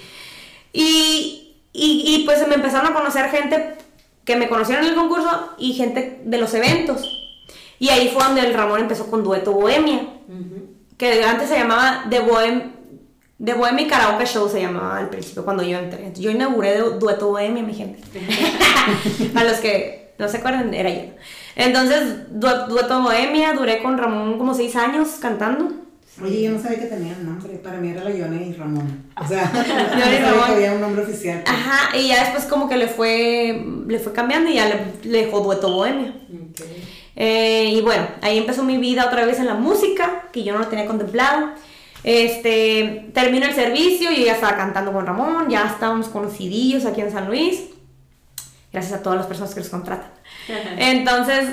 [0.73, 3.77] Y, y, y pues me empezaron a conocer gente
[4.25, 7.33] que me conocieron en el concurso y gente de los eventos.
[7.79, 10.09] Y ahí fue donde el Ramón empezó con Dueto Bohemia,
[10.97, 12.73] que antes se llamaba The Bohem,
[13.42, 16.12] The Bohemia Karaoke Show se llamaba al principio cuando yo entré.
[16.16, 18.01] Yo inauguré Dueto Bohemia, mi gente.
[19.35, 21.03] a los que no se acuerdan, era yo.
[21.57, 25.71] Entonces, Du- Dueto Bohemia, duré con Ramón como seis años cantando.
[26.23, 27.55] Oye, yo no sabía que tenía nombre.
[27.59, 29.05] Para mí era la Yone y Ramón.
[29.23, 30.51] O sea, no Ramón.
[30.51, 31.43] había un nombre oficial.
[31.47, 35.27] Ajá, y ya después como que le fue, le fue cambiando y ya le, le
[35.27, 36.09] dejó dueto bohemio.
[36.09, 36.63] Ok.
[37.17, 40.61] Eh, y bueno, ahí empezó mi vida otra vez en la música, que yo no
[40.61, 41.51] lo tenía contemplado.
[42.05, 47.11] Este, termino el servicio, yo ya estaba cantando con Ramón, ya estábamos conocidillos aquí en
[47.11, 47.65] San Luis,
[48.77, 50.11] gracias a todas las personas que los contratan.
[50.79, 51.49] Entonces,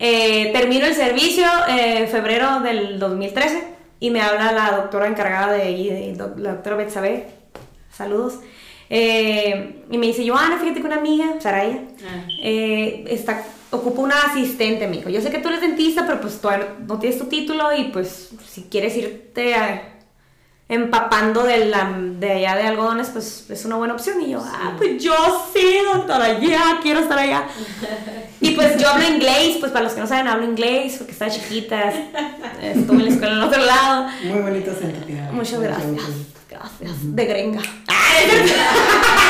[0.00, 3.62] eh, termino el servicio en febrero del 2013
[4.00, 7.28] y me habla la doctora encargada de la doctora Betsabe,
[7.92, 8.40] saludos,
[8.90, 12.26] eh, y me dice, Joana, fíjate que una amiga, Saraya, Ah.
[12.42, 15.08] eh, está, ocupa una asistente, me dijo.
[15.10, 18.30] Yo sé que tú eres dentista, pero pues todavía no tienes tu título y pues
[18.46, 19.93] si quieres irte a-
[20.68, 24.20] empapando de, la, de allá de algodones, pues es una buena opción.
[24.22, 25.14] Y yo, ah, pues yo
[25.52, 27.44] sí, doctora, ya quiero estar allá.
[28.40, 31.30] y pues yo hablo inglés, pues para los que no saben, hablo inglés porque estaba
[31.30, 31.92] chiquita,
[32.62, 34.08] estuve en la escuela en el otro lado.
[34.24, 35.30] Muy bonito tiene.
[35.32, 35.86] Muchas Muy gracias.
[35.86, 36.04] bonito.
[36.48, 37.14] Gracias.
[37.14, 37.62] De gringa.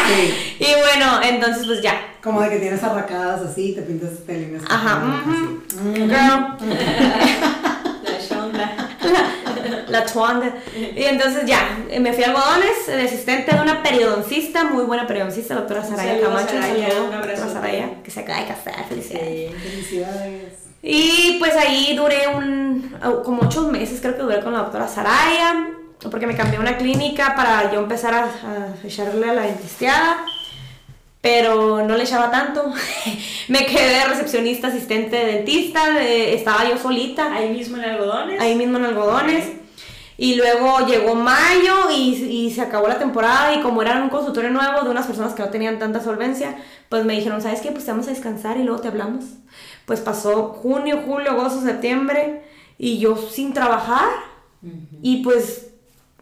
[0.07, 0.57] Sí.
[0.61, 1.99] y bueno, entonces pues ya.
[2.23, 4.59] Como de que tienes arracadas así, te pintas este.
[4.69, 5.23] Ajá.
[5.23, 5.79] así.
[5.79, 5.95] Mm.
[5.95, 6.59] Girl.
[10.03, 10.53] La.
[10.97, 15.07] Y entonces ya, eh, me fui a algodones, de asistente de una periodoncista, muy buena
[15.07, 16.55] periodoncista, la doctora Saraya Camacho.
[17.05, 19.51] un doctora Saraya, que se acaba de casar, felicidades.
[19.53, 19.69] Sí.
[19.71, 20.53] Felicidades.
[20.83, 25.69] Y pues ahí duré un, como ocho meses, creo que duré con la doctora Saraya,
[26.11, 30.19] porque me cambié a una clínica para yo empezar a, a echarle a la dentisteada,
[31.21, 32.71] pero no le echaba tanto.
[33.49, 38.41] me quedé recepcionista, asistente de dentista, de- estaba yo solita Ahí mismo en algodones.
[38.41, 39.45] ahí mismo en algodones.
[40.17, 44.51] Y luego llegó mayo y, y se acabó la temporada y como era un consultorio
[44.51, 46.57] nuevo de unas personas que no tenían tanta solvencia,
[46.89, 47.73] pues me dijeron, ¿sabes qué?
[47.73, 49.25] Pues te vamos a descansar y luego te hablamos.
[49.87, 52.43] Pues pasó junio, julio, agosto, septiembre
[52.79, 54.09] y yo sin trabajar
[55.03, 55.64] y pues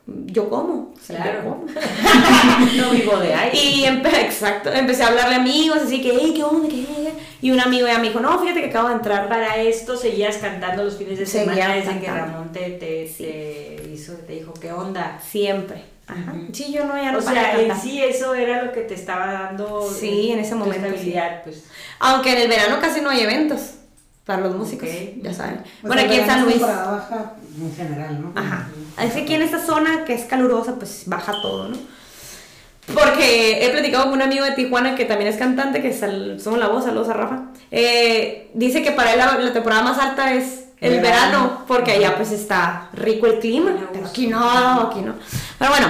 [0.07, 0.93] yo como.
[0.95, 1.43] O sea, yo Claro.
[1.45, 1.67] como.
[2.77, 3.51] no vivo de ahí.
[3.59, 6.69] Y empe- exacto, empecé a hablarle a amigos, así que, hey, ¿qué onda?
[6.69, 7.13] ¿Qué?
[7.41, 9.29] Y un amigo ya me dijo, no, fíjate que acabo de entrar.
[9.29, 12.33] Para esto seguías cantando los fines de Seguía semana desde que cantando.
[12.33, 15.19] Ramón te, te, te hizo, te dijo, ¿qué onda?
[15.27, 15.85] Siempre.
[16.07, 16.35] Ajá.
[16.53, 19.33] Sí, yo no, ya no O sea, en sí eso era lo que te estaba
[19.33, 21.65] dando Sí, en ese momento, estabilidad, pues.
[22.01, 23.75] Aunque en el verano casi no hay eventos
[24.27, 25.23] para los músicos, Ok.
[25.23, 25.63] ya saben.
[25.83, 26.61] O bueno, aquí en San Luis.
[26.61, 28.33] baja en general, ¿no?
[28.41, 28.69] Ajá.
[29.01, 31.77] Es que aquí en esta zona que es calurosa, pues baja todo, ¿no?
[32.93, 35.93] Porque he platicado con un amigo de Tijuana que también es cantante, que
[36.39, 37.43] somos la voz, saludos a Rafa.
[37.71, 41.03] Eh, dice que para él la, la temporada más alta es el Verano.
[41.03, 44.09] verano, porque allá pues está rico el clima, A pero gusto.
[44.09, 45.15] aquí no, aquí no.
[45.59, 45.87] Pero bueno,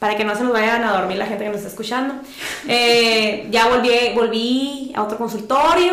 [0.00, 2.14] para que no se nos vayan a dormir la gente que nos está escuchando,
[2.66, 5.92] eh, ya volví, volví a otro consultorio,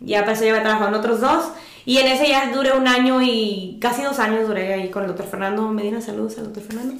[0.00, 1.44] ya eso ya había trabajado en otros dos,
[1.86, 5.08] y en ese ya duré un año y casi dos años duré ahí con el
[5.08, 6.94] doctor Fernando Medina, saludos al doctor Fernando.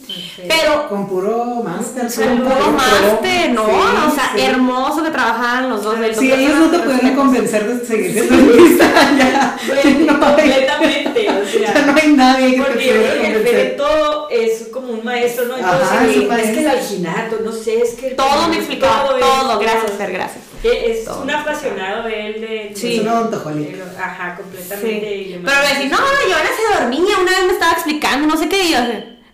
[0.47, 2.03] Pero Con puro máster.
[2.29, 3.64] con puro máster, ¿no?
[3.64, 4.42] Sí, o sea, sí.
[4.42, 5.99] hermoso que trabajaban los dos.
[5.99, 8.85] del Si doctor ellos no te pudieron convencer de seguir siendo dentista,
[9.16, 11.87] ya, Bueno, no hay, completamente, o ya sea.
[11.87, 12.97] no hay nadie que te Porque el
[13.33, 13.42] convencer.
[13.44, 15.55] Fede todo es como un maestro, ¿no?
[15.55, 18.11] Ajá, Entonces, es un es que el alginato, no sé, es que...
[18.11, 20.44] Todo me explicó, todo, es- gracias, Fer, gracias.
[20.70, 21.22] Que Es Todo.
[21.22, 22.72] un apasionado él de...
[22.74, 22.94] Sí.
[22.96, 23.85] Es un odontojólico.
[23.85, 24.42] de Ajá, Sí.
[24.42, 25.14] completamente.
[25.16, 28.27] y le Pero me decís, no, yo ahora se dormía, una vez me estaba explicando,
[28.27, 28.74] no sé qué, y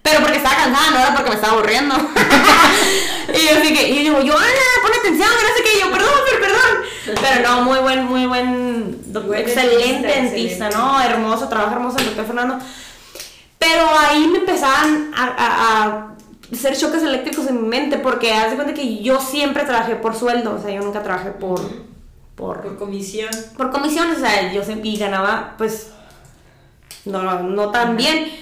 [0.02, 1.94] pero porque estaba cansada, no era porque me estaba aburriendo.
[3.34, 4.46] y yo así que, y yo digo, yo, Ana,
[4.82, 7.20] pon atención, no sé qué, y yo, perdón, pero perdón.
[7.22, 10.76] Pero no, muy buen, muy buen, Buen excelente dentista, dentista, excelente.
[10.76, 11.00] ¿no?
[11.02, 12.58] Hermoso, trabaja hermoso el doctor Fernando.
[13.58, 16.09] Pero ahí me empezaban a, a- a
[16.52, 20.14] ser choques eléctricos en mi mente, porque haz de cuenta que yo siempre trabajé por
[20.14, 21.60] sueldo, o sea, yo nunca trabajé por...
[22.34, 23.28] Por, Por comisión.
[23.58, 25.90] por comisiones, o sea, yo siempre, y ganaba, pues,
[27.04, 28.32] no, no tan bien.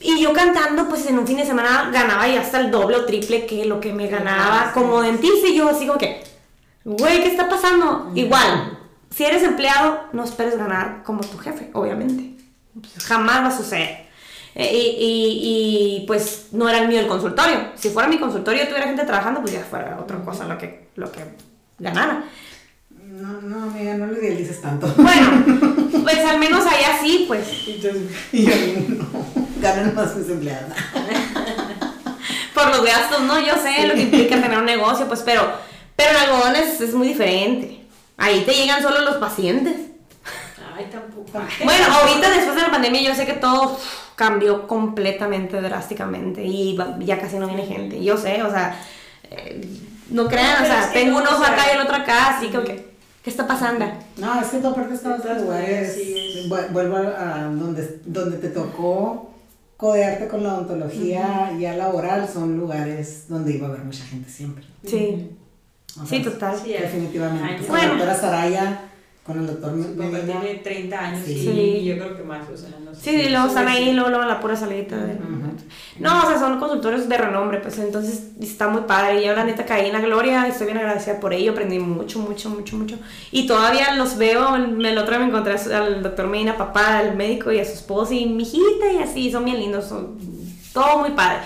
[0.00, 3.06] Y yo cantando, pues en un fin de semana ganaba ya hasta el doble o
[3.06, 5.48] triple que lo que me ganaba como dentista.
[5.48, 6.22] Y yo así como que,
[6.84, 8.12] güey, ¿qué está pasando?
[8.14, 12.34] Igual, si eres empleado, no esperes ganar como tu jefe, obviamente.
[13.06, 14.03] Jamás va a suceder.
[14.54, 17.72] Eh, Y, y- y, pues no era el mío el consultorio.
[17.74, 20.88] Si fuera mi consultorio y tuviera gente trabajando, pues ya fuera otra cosa lo que,
[20.94, 21.20] lo que
[21.78, 22.24] ganara.
[22.90, 24.86] No, no, amiga, no lo idealices tanto.
[24.96, 25.44] Bueno,
[26.02, 27.46] pues al menos allá sí, pues.
[27.66, 28.52] Entonces, Y yo,
[28.88, 29.06] no,
[29.60, 30.72] ganan más mis empleadas.
[32.54, 33.40] Por los gastos, ¿no?
[33.40, 35.42] Yo sé lo que implica tener un negocio, pues, pero,
[35.96, 37.84] pero en algodones es muy diferente.
[38.16, 39.74] Ahí te llegan solo los pacientes.
[40.76, 41.30] ay, tampoco.
[41.64, 43.78] Bueno, ahorita después de la pandemia yo sé que todo
[44.16, 48.02] cambió completamente drásticamente y ya casi no viene gente.
[48.02, 48.78] Yo sé, o sea,
[49.30, 49.66] eh,
[50.10, 51.76] no crean, o pero sea, es que tengo no, un ojo o sea, acá y
[51.76, 52.86] el otro acá, así que,
[53.22, 53.86] ¿qué está pasando?
[54.18, 55.94] No, es que tú aparte estabas en todas lugares.
[55.94, 56.48] sí es.
[56.48, 59.30] vu- Vuelvo a donde, donde te tocó
[59.76, 64.64] codearte con la odontología ya laboral, son lugares donde iba a haber mucha gente siempre.
[64.86, 65.30] Sí,
[66.00, 66.56] O sí, sea, total.
[66.62, 67.66] Sí, Definitivamente.
[67.66, 67.88] Con la Bueno.
[67.94, 68.80] doctora Saraya,
[69.24, 70.40] con el doctor papá Medina.
[70.40, 71.32] tiene 30 años Sí.
[71.32, 71.38] y
[71.80, 71.84] Sí.
[71.86, 73.00] yo creo que más, o sea, no sé.
[73.00, 74.96] Sí, y luego están ahí, luego, luego la pura salidita.
[74.96, 75.18] de-
[75.98, 79.22] No, o sea, son consultorios de renombre, pues entonces está muy padre.
[79.22, 81.52] Y yo la neta caí en la gloria y estoy bien agradecida por ello.
[81.52, 82.96] Aprendí mucho, mucho, mucho, mucho.
[83.30, 84.56] Y todavía los veo.
[84.56, 87.72] El, el otro día me encontré al doctor Medina, papá, al médico y a su
[87.74, 89.30] esposa y mi hijita y así.
[89.30, 90.18] Son bien lindos, son
[90.72, 91.38] todo muy padre.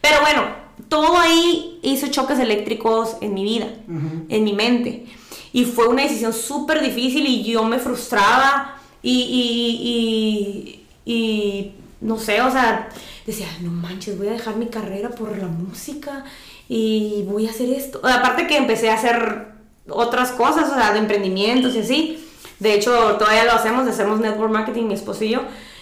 [0.00, 0.42] Pero bueno,
[0.88, 4.24] todo ahí hizo choques eléctricos en mi vida, Ujú.
[4.28, 5.06] en mi mente.
[5.56, 12.18] Y fue una decisión súper difícil y yo me frustraba y, y, y, y no
[12.18, 12.90] sé, o sea,
[13.26, 16.26] decía, no manches, voy a dejar mi carrera por la música
[16.68, 18.00] y voy a hacer esto.
[18.04, 19.46] Aparte que empecé a hacer
[19.88, 22.28] otras cosas, o sea, de emprendimientos y así.
[22.60, 25.40] De hecho, todavía lo hacemos, hacemos network marketing, mi esposo y yo.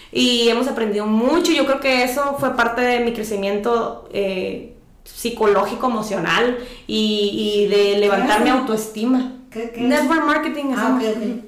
[0.09, 1.51] Y hemos aprendido mucho.
[1.51, 7.99] Yo creo que eso fue parte de mi crecimiento eh, psicológico, emocional y, y de
[7.99, 9.33] levantar mi autoestima.
[9.55, 9.81] ¿Qué- qué?
[9.81, 11.03] Network marketing Ah, hacemos.
[11.03, 11.45] ok, ok.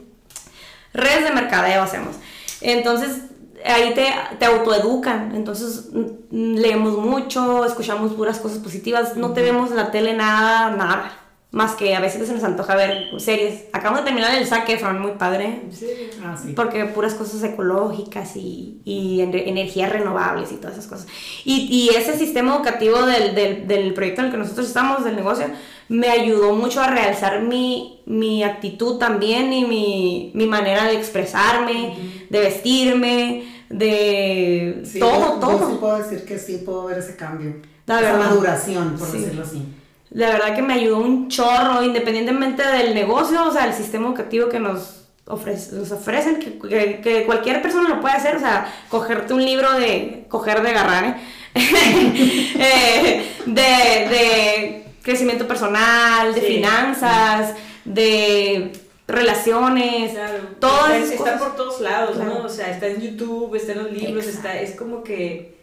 [0.93, 2.15] Redes de mercadeo hacemos.
[2.61, 3.17] Entonces,
[3.65, 4.07] ahí te,
[4.39, 5.35] te autoeducan.
[5.35, 9.15] Entonces, mm, leemos mucho, escuchamos puras cosas positivas.
[9.15, 11.11] No te vemos en la tele nada, nada.
[11.51, 13.65] Más que a veces se nos antoja ver series.
[13.71, 15.61] Acabamos de terminar el Zac Efron, muy padre.
[15.71, 15.87] Sí.
[16.23, 16.51] Ah, sí.
[16.53, 21.07] Porque puras cosas ecológicas y, y ener- energías renovables y todas esas cosas.
[21.45, 25.15] Y, y ese sistema educativo del, del, del proyecto en el que nosotros estamos, del
[25.15, 25.45] negocio,
[25.89, 31.95] me ayudó mucho a realzar mi, mi actitud también y mi, mi manera de expresarme,
[32.29, 35.69] de vestirme, de Sí, todo, yo- yo todo.
[35.71, 37.55] sí puedo decir que sí puedo ver ese cambio.
[37.85, 38.29] La esa verdad.
[38.29, 39.17] maduración, por Sí.
[39.19, 39.63] decirlo así.
[40.11, 44.47] La verdad que me ayudó un chorro, independientemente del negocio, o sea, el sistema educativo
[44.49, 48.73] que nos, ofrece, nos ofrecen, que, que- que cualquier persona lo puede hacer, o sea,
[48.89, 51.15] cogerte un libro de, coger de agarrar, ¿eh?
[52.59, 56.47] Eh, de, de crecimiento personal, de Sí.
[56.47, 57.53] finanzas,
[57.85, 58.71] de
[59.07, 60.33] relaciones, Claro.
[60.59, 62.33] todas está, esas está por todos lados, Claro.
[62.35, 62.43] ¿no?
[62.45, 64.47] O sea, está en YouTube, está en los libros, Exacto.
[64.49, 65.55] está, es como que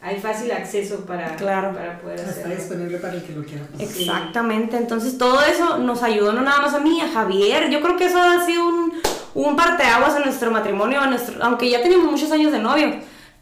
[0.00, 1.74] hay fácil acceso para, Claro.
[1.74, 2.54] para poder Está hacerlo.
[2.56, 3.64] disponible para el que lo quiera.
[3.78, 7.68] Exactamente, entonces todo eso nos ayudó no nada más a mí, a Javier.
[7.70, 8.92] Yo creo que eso ha sido un,
[9.34, 12.94] un parteaguas en nuestro matrimonio, en nuestro, aunque ya teníamos muchos años de novio,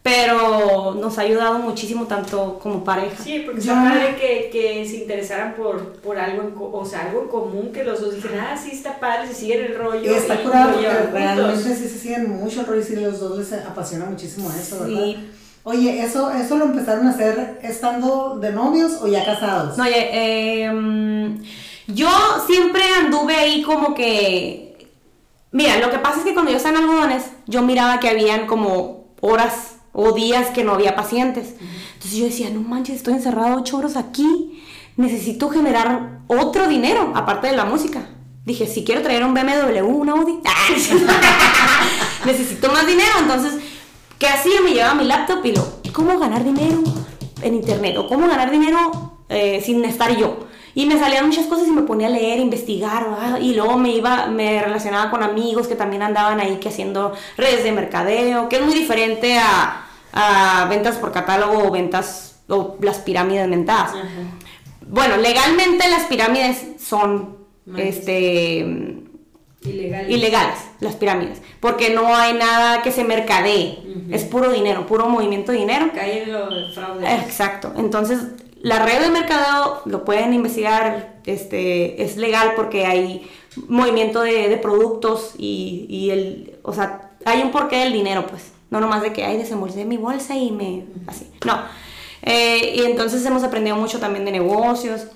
[0.07, 3.23] pero nos ha ayudado muchísimo tanto como pareja.
[3.23, 3.73] Sí, porque Ya.
[3.73, 7.29] está padre que, que se interesaran por, por algo, en, co- o sea, algo en
[7.29, 10.11] común, que los dos dijeran, ah, sí, está padre, se siguen el rollo.
[10.13, 12.97] Y está y curado lo porque realmente sí se siguen mucho el rollo y sí
[12.97, 15.01] los dos les apasiona muchísimo eso, ¿verdad?
[15.05, 15.31] Sí.
[15.65, 19.77] Oye, ¿eso, ¿eso lo empezaron a hacer estando de novios o ya casados?
[19.77, 21.41] No, oye, eh,
[21.89, 22.09] yo
[22.47, 24.89] siempre anduve ahí como que...
[25.51, 28.47] Mira, lo que pasa es que cuando yo estaba en algodones, yo miraba que habían
[28.47, 31.55] como horas o días que no había pacientes.
[31.95, 34.63] Entonces yo decía, no manches, estoy encerrado ocho horas aquí,
[34.97, 38.07] necesito generar otro dinero, aparte de la música.
[38.45, 40.35] Dije, si quiero traer un BMW, un Audi,
[42.27, 43.11] necesito más dinero.
[43.21, 43.55] Entonces,
[44.19, 44.61] ¿qué hacía?
[44.61, 46.85] Me llevaba mi laptop y lo, ¿cómo ganar dinero
[47.41, 47.97] en internet?
[47.97, 50.41] O cómo ganar dinero eh, sin estar yo.
[50.75, 53.41] Y me salían muchas cosas y me ponía a leer, investigar, ¿verdad?
[53.41, 57.65] y luego me iba, me relacionaba con amigos que también andaban ahí que haciendo redes
[57.65, 59.86] de mercadeo, que es muy diferente a,
[60.19, 63.91] a ventas por catálogo o ventas, o las pirámides mentadas.
[63.91, 64.01] Ajá.
[64.89, 67.37] Bueno, legalmente las pirámides son,
[67.77, 68.59] este,
[69.63, 70.11] Ilegal.
[70.11, 73.79] ilegales, las pirámides, porque no hay nada que se mercadee,
[74.11, 75.91] es puro dinero, puro movimiento de dinero.
[75.95, 77.15] Cae en lo del fraude.
[77.15, 78.21] Exacto, entonces
[78.63, 83.29] la red de mercadeo lo pueden investigar, este, es legal porque hay
[83.69, 88.53] movimiento de, de productos y, y, el, o sea, hay un porqué del dinero, pues.
[88.71, 91.31] No nomás de que, ay, desembolsé mi bolsa y me, así.
[91.45, 91.59] No.
[92.23, 95.07] Eh, y entonces hemos aprendido mucho también de negocios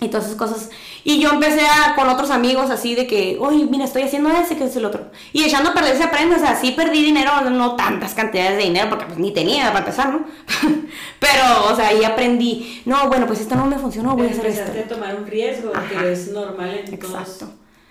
[0.00, 0.70] y todas esas cosas.
[1.04, 4.56] Y yo empecé a, con otros amigos así de que, oye, mira, estoy haciendo ese,
[4.56, 5.10] que es el otro.
[5.32, 8.64] Y echando a perder se aprende, o sea, sí perdí dinero, no tantas cantidades de
[8.64, 10.24] dinero, porque pues ni tenía para empezar, ¿no?
[11.20, 14.46] Pero, o sea, ahí aprendí, no, bueno, pues esto no me funcionó, voy a hacer
[14.46, 14.60] esto.
[14.62, 17.48] Empezaste a tomar un riesgo, que es normal en Exacto.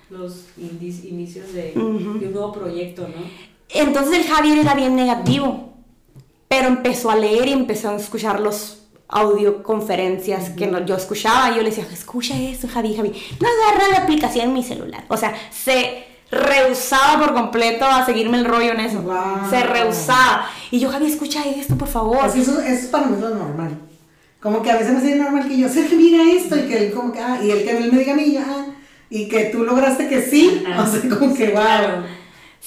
[0.10, 3.55] todos los inicios de, de un nuevo proyecto, ¿no?
[3.70, 5.74] Entonces el Javier era bien negativo,
[6.48, 11.50] pero empezó a leer y empezó a escuchar los audioconferencias que yo escuchaba.
[11.56, 13.14] Yo le decía, escucha eso, Javi, Javi.
[13.40, 15.06] No agarra la aplicación en mi celular.
[15.08, 19.04] O sea, se rehusaba por completo a seguirme el rollo en eso.
[19.50, 20.48] Se rehusaba.
[20.72, 22.26] Y yo, Javi, escucha esto, por favor.
[22.36, 23.78] Eso, es para mí lo normal.
[24.42, 26.94] Como que a veces me hace normal que yo, Sergio, mira esto, y que él
[26.94, 28.66] como que, ah, y él que él me diga a mí, ah,
[29.10, 32.04] y que tú lograste que sí, o sea, como que, wow.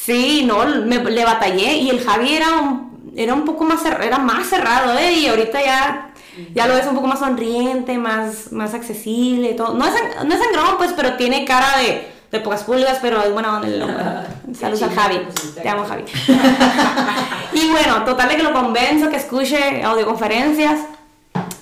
[0.00, 4.18] Sí, no, me, le batallé y el Javi era un, era un poco más, era
[4.18, 5.12] más cerrado, ¿eh?
[5.12, 6.10] Y ahorita ya,
[6.54, 9.74] ya lo ves un poco más sonriente, más, más accesible, todo.
[9.74, 9.94] No es,
[10.24, 14.26] no es sangrón, pues, pero tiene cara de, de pocas pulgas, pero es buena onda.
[14.58, 15.20] Saludos al Javi.
[15.60, 16.04] Te amo, Javi.
[17.52, 20.80] y bueno, total de que lo convenzo que escuche audioconferencias,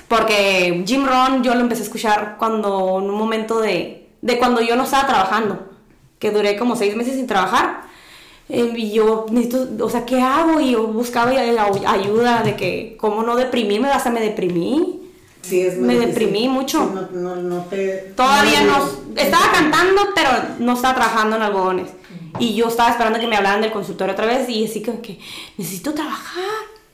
[0.08, 4.60] porque Jim Ron yo lo empecé a escuchar cuando, en un momento de, de cuando
[4.60, 5.70] yo no estaba trabajando,
[6.18, 7.85] que duré como seis meses sin trabajar
[8.48, 10.60] eh, y yo necesito, o sea, ¿qué hago?
[10.60, 13.88] Y yo buscaba ayuda de que, ¿cómo no deprimirme?
[13.88, 15.00] Hasta me deprimí.
[15.42, 17.08] Sí, es me deprimí mucho.
[17.12, 21.88] no, no, te, Todavía no, estaba cantando, pero no estaba trabajando en algodones.
[22.38, 25.18] Y yo estaba esperando que me hablaran del consultorio otra vez y así que, que
[25.56, 26.44] necesito trabajar.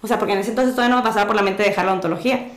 [0.01, 1.93] O sea, porque en ese entonces todavía no me pasaba por la mente dejar la
[1.93, 2.49] ontología.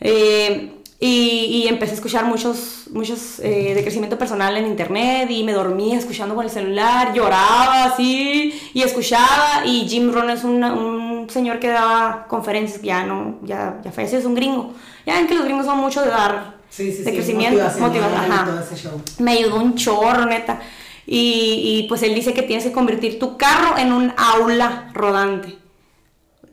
[0.00, 5.52] Eh, y, empecé a escuchar muchos, muchos eh, de crecimiento personal en internet y me
[5.52, 9.64] dormía escuchando con el celular, lloraba así y escuchaba.
[9.64, 14.26] Y Jim Rohn es un señor que daba conferencias, ya no, ya, ya falleció, es
[14.26, 14.74] un gringo.
[15.06, 19.02] Ya ven que los gringos son mucho de dar de crecimiento, motivación.
[19.20, 20.60] Me ayudó un chorro, neta.
[21.06, 25.59] Y, y pues él dice que tienes que convertir tu carro en un aula rodante.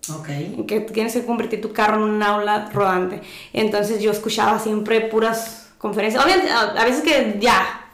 [0.09, 0.63] Okay.
[0.67, 3.21] Que tienes que convertir tu carro en un aula rodante.
[3.53, 6.23] Entonces yo escuchaba siempre puras conferencias.
[6.23, 7.87] Obviamente, a veces que ya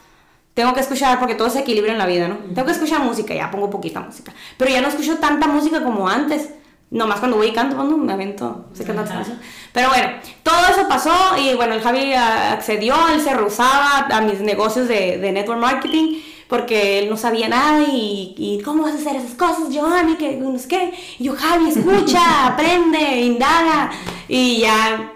[0.54, 2.36] tengo que escuchar porque todo se equilibra en la vida, ¿no?
[2.54, 4.32] Tengo que escuchar música, ya pongo poquita música.
[4.56, 6.50] Pero ya no escucho tanta música como antes.
[6.90, 9.24] Nomás cuando voy y canto, cuando me avento, se canta
[9.72, 10.08] Pero bueno,
[10.44, 15.18] todo eso pasó y bueno, el Javi accedió, él se rehusaba a mis negocios de,
[15.18, 19.34] de network marketing porque él no sabía nada y, y ¿cómo vas a hacer esas
[19.34, 20.16] cosas, Giovanni?
[20.16, 20.94] Que no sé qué.
[21.18, 23.90] Y yo, Javi, escucha, aprende, indaga.
[24.28, 25.12] Y ya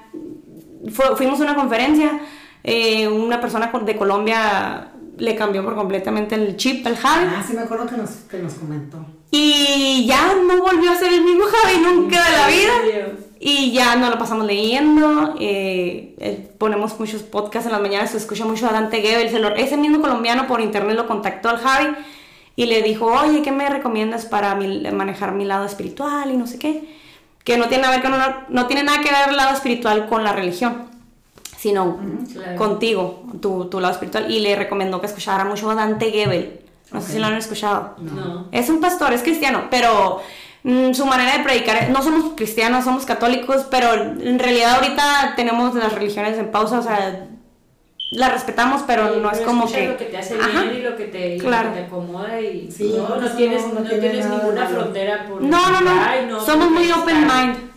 [0.91, 2.21] fuimos a una conferencia,
[2.65, 7.27] eh, una persona de Colombia le cambió por completamente el chip al Javi.
[7.29, 9.05] Ah, sí, me acuerdo que nos, que nos comentó.
[9.31, 13.19] Y ya no volvió a ser el mismo Javi nunca de la vida.
[13.41, 15.37] Y ya no lo pasamos leyendo.
[15.39, 18.11] Eh, eh, ponemos muchos podcasts en las mañanas.
[18.11, 19.29] Se escucha mucho a Dante Gebel.
[19.57, 21.95] ese mismo colombiano por internet lo contactó al Javi
[22.57, 26.59] y le dijo: Oye, ¿qué me recomiendas para manejar mi lado espiritual y no sé
[26.59, 26.97] qué?
[27.45, 28.13] Que no tiene, ver con
[28.49, 30.89] no tiene nada que ver el lado espiritual con la religión,
[31.57, 31.99] sino
[32.57, 34.31] contigo, tu, tu, lado espiritual.
[34.31, 36.68] Y le recomendó que escuchara mucho a Dante Gebel.
[36.93, 37.97] No sé si lo han escuchado.
[37.99, 38.49] No.
[38.53, 40.23] Es un pastor, es cristiano, pero
[40.63, 45.75] mm, su manera de predicar, no somos cristianos, somos católicos, pero en realidad ahorita tenemos
[45.75, 47.29] las religiones en pausa, o sea,
[48.11, 49.89] las respetamos, pero no es como que...
[49.89, 51.73] lo que te hace bien y lo que te, claro.
[51.73, 55.43] te acomoda y no, no, tienes, no, tienes ninguna frontera por...
[55.43, 57.68] No, no, no, somos muy open mind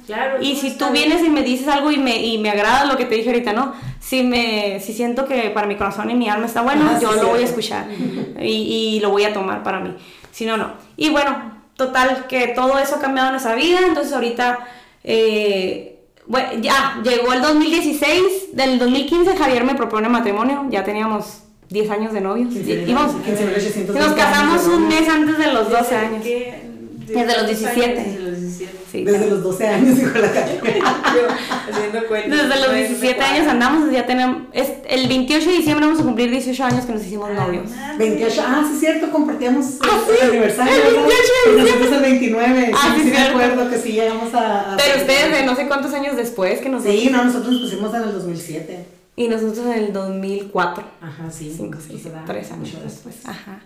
[0.42, 3.06] y si tú vienes y me dices algo y me, y me agrada lo que
[3.06, 3.74] te dije ahorita, ¿no?
[4.00, 7.14] Si, me, si siento que para mi corazón y mi alma está bueno, ah, yo
[7.14, 7.86] lo voy a escuchar
[8.42, 9.96] y, y, lo voy a tomar para mí.
[10.32, 10.74] Si no, no.
[10.98, 14.60] Y bueno, total, que todo eso ha cambiado en nuestra vida, entonces ahorita...
[15.04, 15.88] Eh,
[16.28, 22.14] bueno, ya, llegó el 2016, del 2015 Javier me propone matrimonio, ya teníamos 10 años
[22.14, 22.54] de novios.
[22.54, 26.24] nos casamos un mes antes de los 12 años.
[26.24, 28.81] Desde los 17.
[28.94, 30.28] Desde los 12 años, dijo la
[31.70, 32.50] haciendo cuentas.
[32.50, 34.44] Desde los 17 años andamos, ya tenemos.
[34.54, 37.70] Es, el 28 de diciembre vamos a cumplir 18 años que nos hicimos ah, novios.
[37.98, 40.74] 28, ah, sí, es cierto, compartíamos ah, el, aniversario.
[40.74, 41.12] El 28
[41.46, 41.96] de diciembre.
[41.96, 42.72] el 29.
[42.76, 44.76] Ah, sí, sí, me acuerdo que sí llegamos a.
[44.78, 46.84] Pero ustedes de no sé cuántos años después que nos.
[46.84, 48.86] Sí, no, nosotros nos pusimos en el 2007.
[49.16, 50.84] Y nosotros en el 2004.
[51.02, 51.54] Ajá, sí.
[51.56, 53.16] 5, 6, 3 años después.
[53.26, 53.62] Ajá.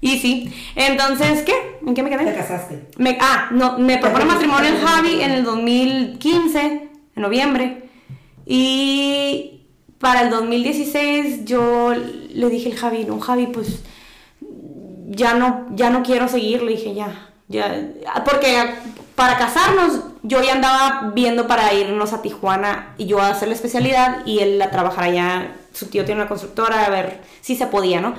[0.00, 1.78] Y sí, entonces, ¿qué?
[1.86, 2.24] ¿En qué me quedé?
[2.24, 2.88] Te casaste.
[2.98, 6.60] Me, ah, no, me propone matrimonio en Javi en el 2015,
[7.16, 7.88] en noviembre.
[8.44, 9.62] Y
[9.98, 13.82] para el 2016 yo le dije al Javi, no, Javi, pues
[15.08, 17.92] ya no, ya no quiero seguir, le dije, ya, ya,
[18.24, 18.74] porque
[19.14, 23.54] para casarnos yo ya andaba viendo para irnos a Tijuana y yo a hacer la
[23.54, 27.66] especialidad y él a trabajar allá, su tío tiene una constructora, a ver si se
[27.66, 28.14] podía, ¿no?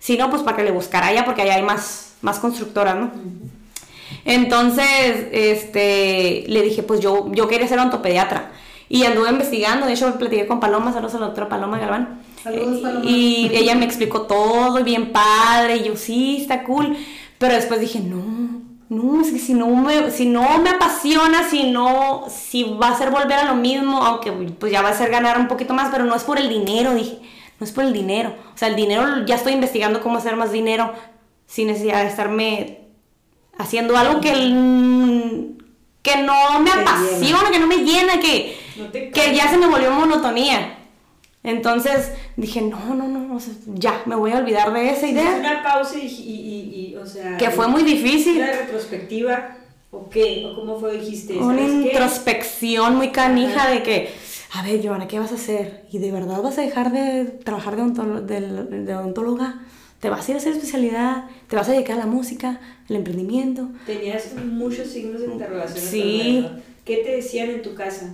[0.00, 3.12] Si no, pues para que le buscara allá, porque allá hay más, más constructoras, ¿no?
[4.24, 8.50] Entonces, este, le dije, pues yo, yo quería ser ontopediatra.
[8.88, 12.22] Y anduve investigando, de hecho me platiqué con Paloma, saludos a la doctora Paloma Galván.
[12.42, 13.04] Saludos, Paloma.
[13.04, 16.96] Y ella me explicó todo, bien padre, y yo, sí, está cool.
[17.38, 21.70] Pero después dije, no, no, es que si no me, si no me apasiona, si
[21.70, 25.10] no, si va a ser volver a lo mismo, aunque pues ya va a ser
[25.10, 27.20] ganar un poquito más, pero no es por el dinero, dije,
[27.60, 28.34] no es por el dinero.
[28.54, 30.92] O sea, el dinero, ya estoy investigando cómo hacer más dinero
[31.46, 32.78] sin necesidad de estarme
[33.58, 35.64] haciendo algo que, el-
[36.02, 39.90] que no me apasiona, que no me llena, que, No que ya se me volvió
[39.90, 40.78] monotonía.
[41.42, 45.36] Entonces dije, no, no, no, o sea, ya, me voy a olvidar de esa idea,
[45.40, 47.36] una pausa y, y, y- y, o sea...
[47.38, 48.36] que fue muy difícil.
[48.38, 49.56] ¿Una retrospectiva?
[49.90, 50.44] ¿O qué?
[50.46, 50.98] ¿O cómo fue?
[50.98, 53.70] Dijiste, Una introspección muy canija Ajá.
[53.70, 54.14] de que,
[54.52, 55.84] a ver, Joana, ¿qué vas a hacer?
[55.92, 59.60] ¿Y de verdad vas a dejar de trabajar de, ontolo- del- de odontóloga?
[60.00, 61.24] ¿Te vas a ir a hacer especialidad?
[61.48, 63.68] ¿Te vas a dedicar a la música, al emprendimiento?
[63.86, 65.78] Tenías muchos signos de interrogación.
[65.84, 66.46] Sí.
[66.84, 68.06] ¿Qué te decían en tu casa?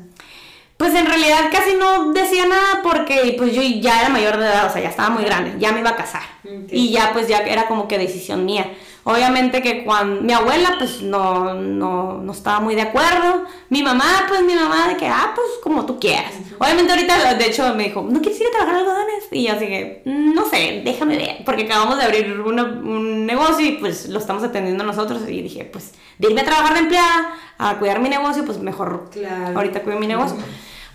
[0.76, 4.66] Pues en realidad casi no decía nada porque pues yo ya era mayor de edad,
[4.68, 6.22] o sea, ya estaba muy grande, ya me iba a casar.
[6.70, 8.70] Y ya pues ya era como que decisión mía.
[9.08, 13.44] Obviamente que cuando mi abuela pues no, no, no estaba muy de acuerdo.
[13.68, 16.32] Mi mamá pues mi mamá de que, ah, pues como tú quieras.
[16.58, 19.24] Obviamente ahorita de hecho me dijo, ¿no quieres ir a trabajar algodones?
[19.30, 21.36] Y yo así que, "Mm, no sé, déjame ver.
[21.44, 25.22] Porque acabamos de abrir una- un negocio y pues lo estamos atendiendo nosotros.
[25.28, 29.10] Y dije, pues de irme a trabajar de empleada a cuidar mi negocio, pues mejor
[29.12, 29.56] Claro.
[29.56, 30.36] ahorita cuido mi negocio.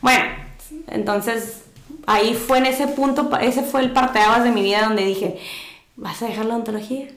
[0.02, 0.26] Bueno,
[0.88, 1.62] entonces
[2.08, 5.40] ahí fue en ese punto, ese fue el parteaguas de mi vida donde dije,
[5.96, 7.08] ¿vas a dejar la odontología?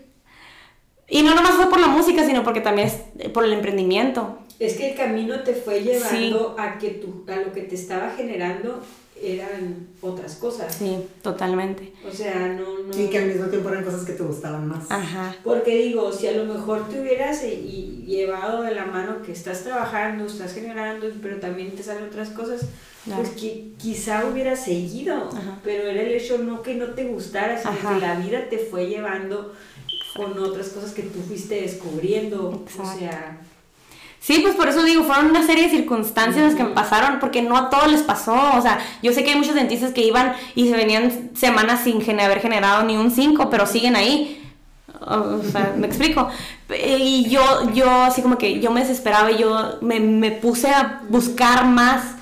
[1.09, 4.39] Y no nomás fue por la música, sino porque también es por el emprendimiento.
[4.59, 8.11] Es que el camino te fue llevando a que tú, a lo que te estaba
[8.11, 8.81] generando
[9.23, 10.75] eran otras cosas.
[10.75, 11.93] Sí, totalmente.
[12.07, 12.99] O sea, no, no.
[13.01, 14.91] Y que al mismo tiempo eran cosas que te gustaban más.
[14.91, 15.35] Ajá.
[15.45, 19.33] Porque digo, si a lo mejor te hubieras eh, y- llevado de la mano que
[19.33, 22.63] estás trabajando, estás generando, pero también te salen otras cosas,
[23.05, 23.23] Claro.
[23.23, 25.59] pues que quizá hubieras seguido, Ajá.
[25.65, 27.95] pero era el hecho no que no te gustara, sino Ajá.
[27.95, 29.53] que la vida te fue llevando
[30.17, 32.49] con otras cosas que tú fuiste descubriendo.
[32.49, 32.99] O Exacto.
[32.99, 33.39] sea,
[34.21, 37.43] Sí, pues por eso digo, fueron una serie de circunstancias las que me pasaron, porque
[37.43, 38.33] no a todos les pasó.
[38.57, 42.01] O sea, yo sé que hay muchos dentistas que iban y se venían semanas sin
[42.01, 44.41] gen- haber generado ni un 5, pero siguen ahí.
[45.07, 46.27] O sea, me explico.
[46.83, 47.43] Y yo,
[47.75, 52.15] yo así como que yo me desesperaba y yo me, me puse a buscar más.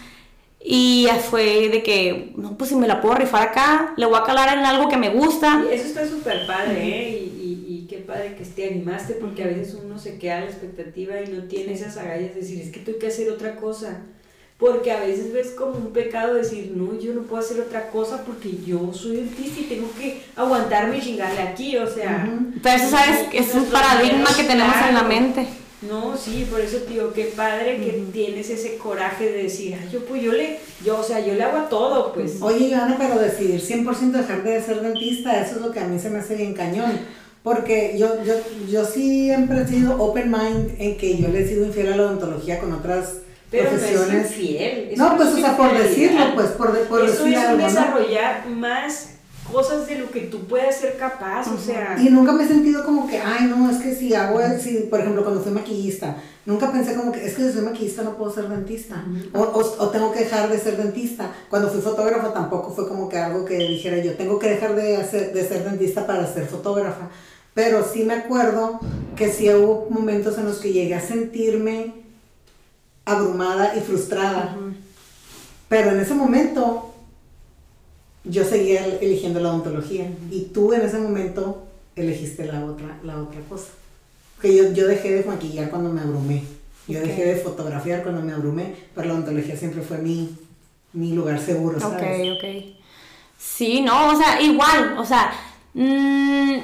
[0.64, 4.24] Y fue de que, no, pues si me la puedo rifar acá, le voy a
[4.24, 5.62] calar en algo que me gusta.
[5.70, 7.28] y eso está súper padre, ¿eh?
[7.36, 7.41] Y,
[8.12, 11.44] padre que te animaste, porque a veces uno se queda a la expectativa y no
[11.44, 14.02] tiene esas agallas de decir, es que tengo que hacer otra cosa.
[14.58, 18.22] Porque a veces ves como un pecado decir, no, yo no puedo hacer otra cosa
[18.24, 22.28] porque yo soy dentista y tengo que aguantarme y chingarle aquí, o sea.
[22.28, 22.60] Ujú.
[22.62, 23.26] Pero eso, ¿sabes?
[23.32, 25.46] Es un paradigma que tenemos en la mente.
[25.82, 30.04] No, sí, por eso digo, qué padre que tienes ese coraje de decir, ay, yo
[30.04, 32.40] pues yo le, yo, o sea, yo le hago a todo, pues.
[32.40, 35.98] Oye, Ivana, pero decidir 100% dejar de ser dentista, eso es lo que a mí
[35.98, 37.00] se me hace bien cañón.
[37.42, 38.34] Porque yo, yo,
[38.70, 42.02] yo siempre he sido open mind en que yo le he sido infiel a la
[42.04, 43.14] odontología con otras
[43.50, 44.26] Pero no profesiones.
[44.30, 44.88] es infiel.
[44.92, 47.58] eso No, pues, es o sea, por decirlo, pues, por, por Eso decir es algo,
[47.62, 47.66] ¿no?
[47.68, 49.08] desarrollar más
[49.52, 51.96] cosas de lo que tú puedas ser capaz, o sea.
[52.00, 54.78] Y nunca me he sentido como que, ay, no, es que si hago, el- si,
[54.88, 56.16] por ejemplo, cuando fui maquillista,
[56.46, 59.82] nunca pensé como que, es que si soy maquillista no puedo ser dentista, o, o-
[59.84, 61.32] o tengo que dejar de ser dentista.
[61.50, 64.96] Cuando fui fotógrafo tampoco fue como que algo que dijera yo, tengo que dejar de,
[64.96, 67.10] hacer, de ser dentista para ser fotógrafa.
[67.54, 68.80] Pero sí me acuerdo
[69.16, 71.92] que sí hubo momentos en los que llegué a sentirme
[73.04, 74.56] abrumada y frustrada.
[75.68, 76.94] Pero en ese momento
[78.24, 81.64] yo seguía el- eligiendo la odontología y tú en ese momento
[81.96, 83.68] elegiste la otra, la otra cosa.
[84.40, 86.42] Que yo, yo dejé de maquillar cuando me abrumé.
[86.88, 87.06] Yo Ok.
[87.06, 90.36] dejé de fotografiar cuando me abrumé, pero la odontología siempre fue mi,
[90.92, 92.32] mi lugar seguro, Ok, ¿sabes?
[92.32, 92.44] ok.
[93.38, 95.32] Sí, no, o sea, igual, o sea,
[95.74, 96.56] mm,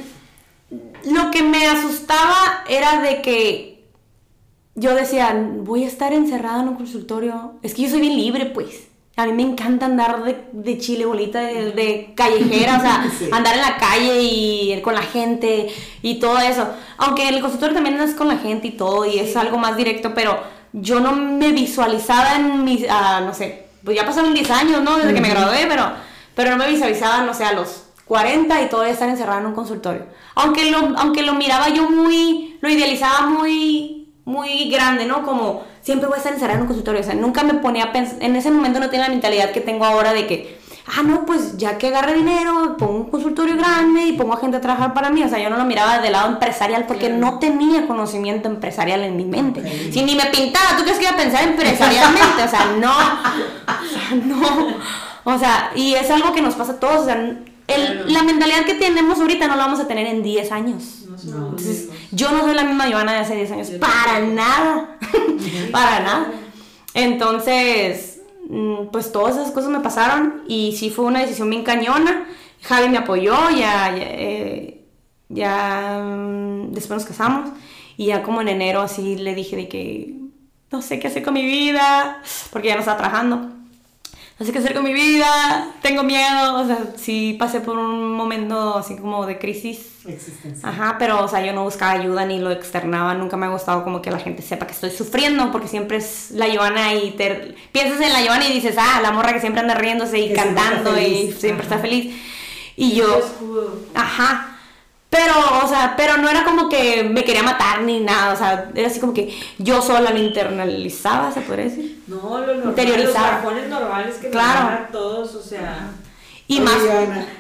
[1.04, 3.88] lo que me asustaba era de que
[4.74, 7.54] yo decía, voy a estar encerrada en un consultorio.
[7.62, 8.86] Es que yo soy bien libre, pues.
[9.16, 13.28] A mí me encanta andar de, de chile bolita, de, de callejera, o sea, Sí.
[13.32, 15.68] andar en la calle y con la gente
[16.02, 16.68] y todo eso.
[16.98, 20.14] Aunque el consultorio también andas con la gente y todo y es algo más directo,
[20.14, 20.38] pero
[20.72, 24.96] yo no me visualizaba en mis, ah, no sé, pues ya pasaron 10 años, ¿no?
[24.98, 25.90] Desde que me gradué, pero,
[26.36, 29.54] pero no me visualizaba, no sé, a los 40 y todavía estar encerrada en un
[29.54, 30.06] consultorio.
[30.34, 35.24] Aunque lo, aunque lo miraba yo muy, lo idealizaba muy, muy grande, ¿no?
[35.24, 37.00] Como siempre voy a estar encerrada en un consultorio.
[37.00, 39.60] O sea, nunca me ponía a pensar, en ese momento no tenía la mentalidad que
[39.60, 44.02] tengo ahora de que, ah, no, pues ya que agarre dinero, pongo un consultorio grande
[44.02, 45.22] y pongo a gente a trabajar para mí.
[45.22, 49.16] O sea, yo no lo miraba del lado empresarial porque no tenía conocimiento empresarial en
[49.16, 49.92] mi mente.
[49.92, 52.42] Si ni me pintaba, ¿tú crees que iba a pensar empresarialmente?
[52.42, 52.92] O sea, no.
[53.68, 54.76] O sea, no.
[55.24, 57.02] O sea, y es algo que nos pasa a todos.
[57.02, 57.38] O sea,
[57.68, 61.04] el- la mentalidad que tenemos ahorita no la vamos a tener en 10 años.
[61.24, 63.70] No Entonces, yo no soy la misma Joana de hace 10 años.
[63.80, 64.96] Para nada.
[65.72, 66.30] para nada.
[66.94, 72.26] Entonces, mm, pues todas esas cosas me pasaron y sí fue una decisión bien cañona.
[72.62, 74.84] Javi me apoyó, ya, ya, eh,
[75.28, 77.50] ya, mm, después nos casamos
[77.96, 80.14] y ya como en enero así le dije de que
[80.70, 82.20] no sé qué hacer con mi vida,
[82.52, 83.48] porque ya no estaba trabajando.
[84.38, 88.12] No sé qué hacer con mi vida, tengo miedo, o sea, sí pasé por un
[88.12, 90.68] momento así como de crisis Existencia.
[90.68, 93.14] Ajá, pero, o sea, yo no buscaba ayuda ni lo externaba.
[93.14, 96.30] Nunca me ha gustado como que la gente sepa que estoy sufriendo, porque siempre es
[96.30, 99.60] la Joana y te piensas en la Joana y dices, ah, la morra que siempre
[99.60, 101.74] anda riéndose y Que siempre está cantando y siempre Ajá.
[101.74, 102.14] está feliz.
[102.76, 103.20] Y Yo
[103.94, 104.57] ajá.
[105.10, 105.32] Pero,
[105.64, 108.88] o sea, pero no era como que me quería matar ni nada, o sea, era
[108.88, 112.02] así como que yo sola lo internalizaba, se podría decir.
[112.08, 113.42] No, lo normal, los Interiorizar.
[113.42, 114.84] bajones normales que Claro.
[114.84, 115.90] a todos, o sea...
[116.46, 116.76] Y Oye, más,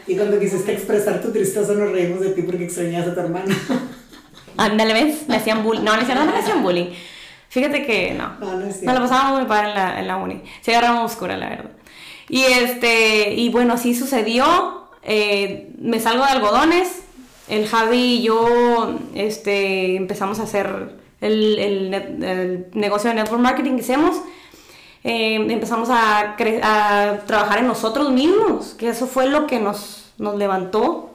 [0.06, 3.56] y cuando quisiste expresar tu tristeza nos reímos de ti porque extrañas a tu hermana.
[4.58, 5.28] ándale, ¿ves?
[5.28, 5.82] Me hacían bullying.
[5.82, 6.90] No, no, no me hacían bullying.
[7.48, 8.34] Fíjate que no.
[8.40, 9.00] No, no es Nos cierto.
[9.00, 10.42] pasábamos muy padre en la, en la uni.
[10.60, 11.70] Se agarramos oscura, la verdad.
[12.28, 14.88] Y este, y bueno, así sucedió.
[15.02, 16.88] Eh, me salgo de algodones.
[17.48, 23.82] El Javi y yo este, empezamos a hacer el, el negocio de network marketing que
[23.82, 24.16] hacemos.
[25.04, 30.12] Eh, empezamos a, cre- a trabajar en nosotros mismos, que eso fue lo que nos,
[30.18, 31.10] nos levantó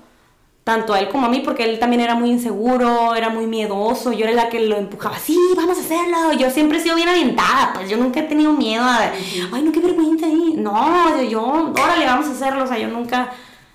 [0.64, 4.14] tanto a él como a mí, porque él también era muy inseguro, era muy miedoso,
[4.14, 7.10] yo era la que lo empujaba, sí, vamos a hacerlo, yo siempre he sido bien
[7.10, 9.12] aventada, pues yo nunca he tenido miedo a,
[9.52, 12.88] ay, no, qué vergüenza ahí, no, yo, yo, órale, vamos a hacerlo, o sea, yo
[12.88, 13.34] nunca,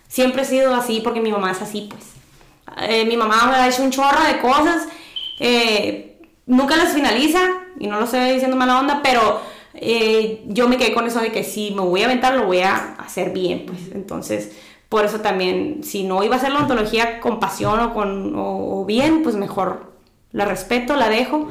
[0.09, 2.04] siempre he sido así, porque mi mamá es así, pues,
[2.82, 4.86] Eh, mi mamá me ha hecho un chorro de cosas,
[5.40, 7.40] eh, nunca las finaliza,
[7.78, 9.40] y no lo estoy diciendo mala onda, pero
[9.74, 12.60] eh, yo me quedé con eso de que si me voy a aventar, lo voy
[12.60, 14.56] a hacer bien, pues, entonces...
[14.88, 18.80] Por eso también, si no iba a hacer la ontología con pasión o, con, o,
[18.80, 19.97] o bien, pues mejor
[20.33, 21.39] la respeto, la dejo.
[21.39, 21.51] Wow,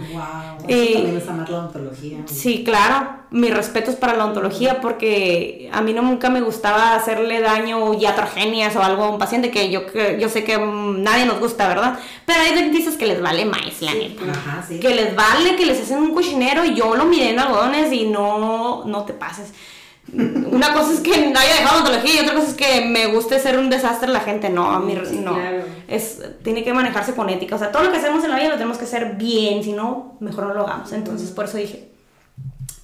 [0.67, 2.19] Eh, también es amar la ontología.
[2.25, 6.93] Sí, claro, mi respeto es para la ontología porque a mí no nunca me gustaba
[6.93, 11.01] hacerle daño iatrogenias o algo a un paciente que yo, que yo sé que mm,
[11.01, 11.97] nadie nos gusta, ¿verdad?
[12.25, 14.23] Pero hay dentistas que les vale más, la neta.
[14.29, 14.79] Ajá, sí.
[14.79, 18.05] Que les vale, que les hacen un cochinero y yo lo miré en algodones y
[18.05, 19.53] no, no te pases.
[20.13, 23.39] Una cosa es que no haya dejado ontología y otra cosa es que me guste
[23.39, 24.49] ser un desastre la gente.
[24.49, 25.33] No, a mí Sí, no.
[25.33, 25.63] claro.
[25.87, 27.55] Es, tiene que manejarse con ética.
[27.55, 29.73] O sea, todo lo que hacemos en la vida lo tenemos que hacer bien, si
[29.73, 30.91] no, mejor no lo hagamos.
[30.93, 31.89] Entonces, por eso dije,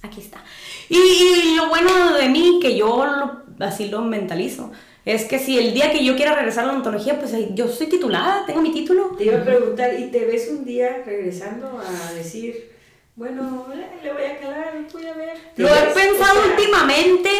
[0.02, 0.42] aquí está.
[0.90, 4.70] Y, y lo bueno de mí, que yo lo- así lo mentalizo,
[5.06, 7.86] es que si el día que yo quiera regresar a la ontología, pues yo soy
[7.88, 9.14] titulada, tengo mi título.
[9.18, 12.70] Te iba a preguntar, ¿y te ves un día regresando a decir,
[13.16, 15.38] bueno, le le voy a calar, voy a ver?
[15.54, 17.30] ¿Te Lo he pensado O sea, últimamente,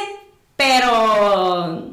[0.56, 1.90] pero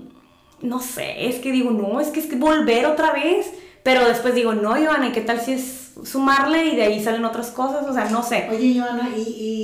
[0.61, 3.51] no sé, es que digo, no, es que es que volver otra vez.
[3.83, 7.25] Pero después digo, no, Ivana, ¿y qué tal si es sumarle y de ahí salen
[7.25, 7.83] otras cosas?
[7.87, 8.47] O sea, no sé.
[8.51, 9.21] Oye, Joana, y,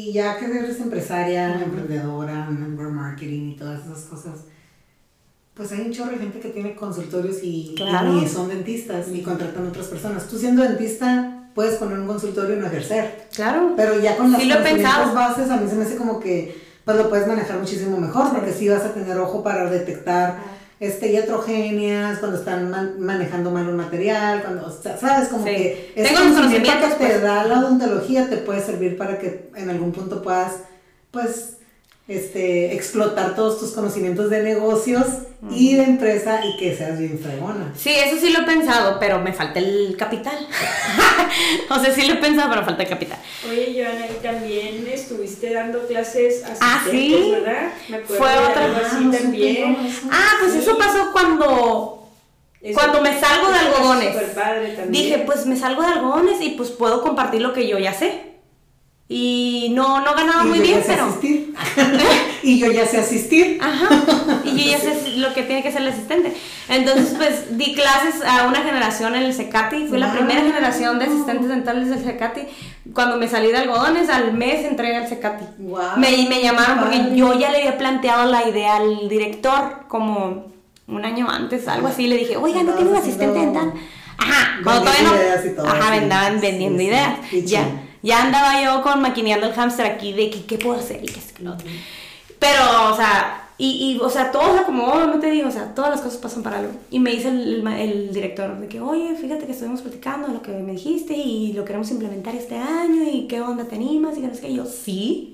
[0.10, 4.46] y ya que eres empresaria, emprendedora, network marketing y todas esas cosas,
[5.54, 8.14] pues hay un chorro de gente que tiene consultorios y, y Claro.
[8.14, 10.28] ni son dentistas ni contratan otras personas.
[10.28, 13.24] Tú siendo dentista puedes poner un consultorio y no ejercer.
[13.34, 13.74] Claro.
[13.76, 14.48] Pero ya con las Sí
[15.16, 16.56] bases a mí se me hace como que
[16.86, 20.36] pues lo puedes manejar muchísimo mejor porque sí vas a tener ojo para detectar
[20.80, 25.50] este iatrogenias, cuando están man- manejando mal un material, cuando o sea, sabes como Sí.
[25.50, 27.22] que ese Tengo los conocimiento que conocimientos, te pues.
[27.24, 30.52] da la odontología te puede servir para que en algún punto puedas
[31.10, 31.58] pues
[32.08, 35.08] este explotar todos tus conocimientos de negocios
[35.52, 37.72] y de empresa y que seas bien fregona.
[37.76, 40.36] Sí, eso sí lo he pensado, pero me falta el capital.
[41.70, 43.20] o sea, sí lo he pensado, pero falta el capital.
[43.50, 47.32] Oye, Joana, y también estuviste dando clases asistentes, Ah, sí.
[47.32, 47.70] ¿verdad?
[47.90, 49.78] Me acuerdo Fue de otra- algo Ah, así no también.
[50.12, 50.60] Ah, pues Sí.
[50.60, 51.94] eso pasó cuando
[52.60, 54.16] Eso- Cuando me salgo de algodones.
[54.90, 58.37] dije, pues me salgo de algodones y pues puedo compartir lo que yo ya sé.
[59.10, 61.06] Y no, no ganaba Y muy yo bien, ya sé pero...
[61.06, 61.54] asistir.
[62.44, 63.58] y yo ya sé asistir.
[63.62, 63.88] Ajá.
[64.44, 66.34] Y yo ya sé lo que tiene que ser el asistente.
[66.68, 69.88] Entonces, pues di clases a una generación en el Cecati.
[69.88, 72.42] Fui la primera generación de asistentes dentales del Cecati.
[72.94, 75.46] Cuando me salí de algodones, al mes entré al Cecati.
[75.58, 75.98] Wow.
[75.98, 80.48] Me, me llamaron porque yo ya le había planteado la idea al director como
[80.88, 82.08] un año antes, algo así.
[82.08, 83.72] Le dije, oiga, ¿no tiene un asistente dental?
[84.18, 85.04] Ajá, cuando todavía
[85.56, 85.64] no.
[85.66, 87.20] Ajá, Sí, vendiendo ideas.
[87.46, 87.87] Ya.
[88.04, 91.20] Ya andaba yo con maquineando el hámster aquí de que, qué puedo hacer y qué
[91.20, 91.68] es que lo otro.
[92.40, 95.74] Pero, o sea, y, y, o sea, todo se acomodó, no te digo, o sea,
[95.74, 96.72] todas las cosas pasan para algo.
[96.92, 100.42] Y me dice el, el director de que, oye, fíjate que estuvimos platicando de lo
[100.44, 104.22] que me dijiste y lo queremos implementar este año y qué onda te animas y
[104.22, 104.50] que no sé qué.
[104.50, 105.34] Y yo, sí.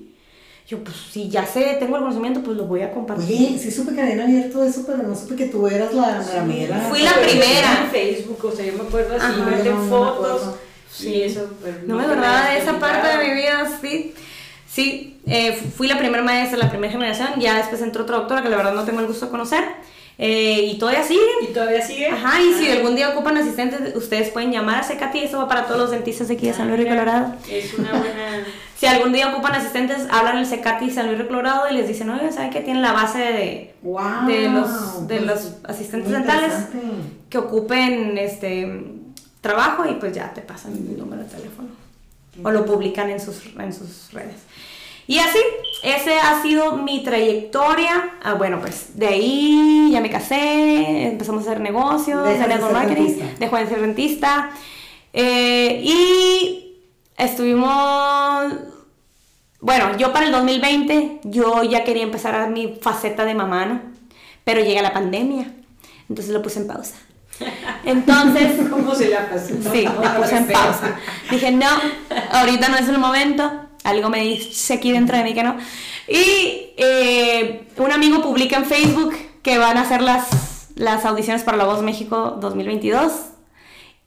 [0.66, 3.48] Yo, pues, si ya sé, tengo el conocimiento, pues lo voy a compartir.
[3.48, 6.86] Oye, sí supe que habían abierto eso, pero no supe que tú eras la ramera.
[6.88, 7.82] Fui la primera.
[7.84, 9.44] En Facebook, o sea, yo me acuerdo así, Ajá, no
[9.82, 10.14] me fotos.
[10.16, 10.58] acuerdo.
[10.94, 11.48] Sí, eso.
[11.62, 14.14] pero No me acordaba de esa parte de mi vida, sí.
[14.66, 18.48] Sí, eh, fui la primera maestra, la primera generación, ya después entró otra doctora que
[18.48, 19.64] la verdad no tengo el gusto de conocer.
[20.16, 21.24] eh, y todavía siguen.
[21.42, 22.06] ¿Y todavía sigue?
[22.06, 22.74] Ajá, y si Ah.
[22.74, 26.28] algún día ocupan asistentes, ustedes pueden llamar a Secati, eso va para todos los dentistas
[26.28, 27.34] de aquí de San Luis Ah, Río Colorado.
[27.50, 28.44] Es una buena.
[28.76, 32.10] Si algún día ocupan asistentes, hablan el Secati San Luis Río Colorado y les dicen,
[32.10, 36.52] oye, ¿saben que tienen la base de, Wow, de los, de pues, los asistentes dentales
[37.30, 38.84] que ocupen este
[39.44, 41.68] trabajo y pues ya te pasan el número de teléfono
[42.42, 44.34] o lo publican en sus, en sus redes.
[45.06, 45.38] Y así,
[45.84, 48.14] ese ha sido mi trayectoria.
[48.22, 53.18] Ah, bueno, pues de ahí ya me casé, empezamos a hacer negocios, de ser marketing,
[53.38, 54.50] dejó de ser rentista.
[55.12, 56.80] eh, y
[57.16, 58.52] estuvimos
[59.64, 63.80] bueno, yo para el 2020 yo ya quería empezar a mi faceta de mamá, ¿no?
[64.44, 65.54] Pero llega la pandemia,
[66.06, 66.96] entonces lo puse en pausa.
[67.84, 69.54] Entonces, ¿Cómo se la pasó?
[69.72, 70.96] sí, lo puse en pausa.
[71.30, 71.68] Dije, no,
[72.32, 73.50] ahorita no es el momento.
[73.82, 75.56] Algo me dice aquí dentro de mí que no.
[76.08, 81.58] Y eh, un amigo publica en Facebook que van a hacer las, las audiciones para
[81.58, 83.12] La Voz México 2022.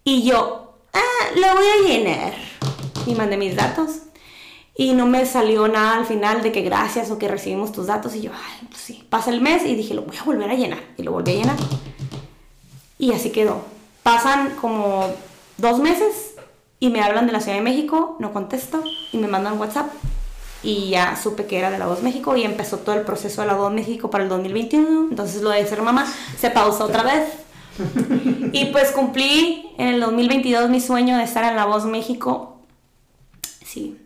[0.04, 2.34] Y yo, ah, lo voy a llenar.
[3.06, 4.00] Y mandé mis datos.
[4.76, 8.16] Y no me salió nada al final de que gracias o que recibimos tus datos.
[8.16, 9.04] Y yo, ay, pues sí.
[9.10, 10.80] Pasa el mes y dije, lo voy a volver a llenar.
[10.98, 11.58] Y lo volví a llenar.
[13.00, 13.62] Y así quedó.
[14.04, 15.14] Pasan como
[15.58, 16.36] dos meses
[16.80, 19.88] y me hablan de la Ciudad de México, no contesto y me mandan WhatsApp.
[20.64, 23.48] Y ya supe que era de La Voz México y empezó todo el proceso de
[23.48, 25.08] La Voz México para el 2021.
[25.12, 27.30] Entonces lo de ser mamá se pausó otra vez.
[28.54, 32.58] Y pues cumplí en el 2022 mi sueño de estar en La Voz México.
[33.64, 33.98] Sí.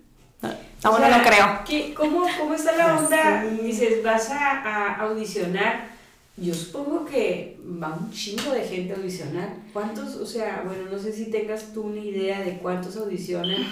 [0.84, 1.60] Aún no O sea, lo creo.
[1.66, 3.44] ¿qué- cómo, ¿Cómo está la onda?
[3.62, 5.90] Dices, vas a, a audicionar.
[6.38, 9.50] Yo supongo que va un chingo de gente a audicionar.
[9.74, 10.16] ¿Cuántos?
[10.16, 13.68] O sea, bueno, no sé si tengas tú una idea de cuántos audicionan.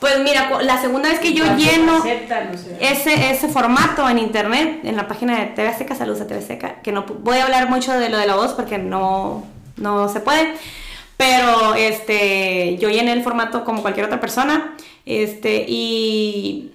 [0.00, 2.54] Pues mira, la segunda vez que yo ¿Cuántos lleno aceptan?
[2.54, 6.26] O sea, ese, ese formato en internet, en la página de TV Azteca, saludos a
[6.26, 9.46] TV Azteca, que no voy a hablar mucho de lo de la voz porque no,
[9.76, 10.54] no se puede,
[11.16, 14.74] pero este, yo llené el formato como cualquier otra persona,
[15.06, 16.73] este, y,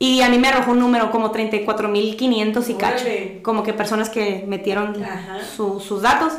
[0.00, 3.04] y a mí me arrojó un número como 34.500 y cacho,
[3.42, 4.94] como que personas que metieron
[5.56, 6.32] su- sus datos.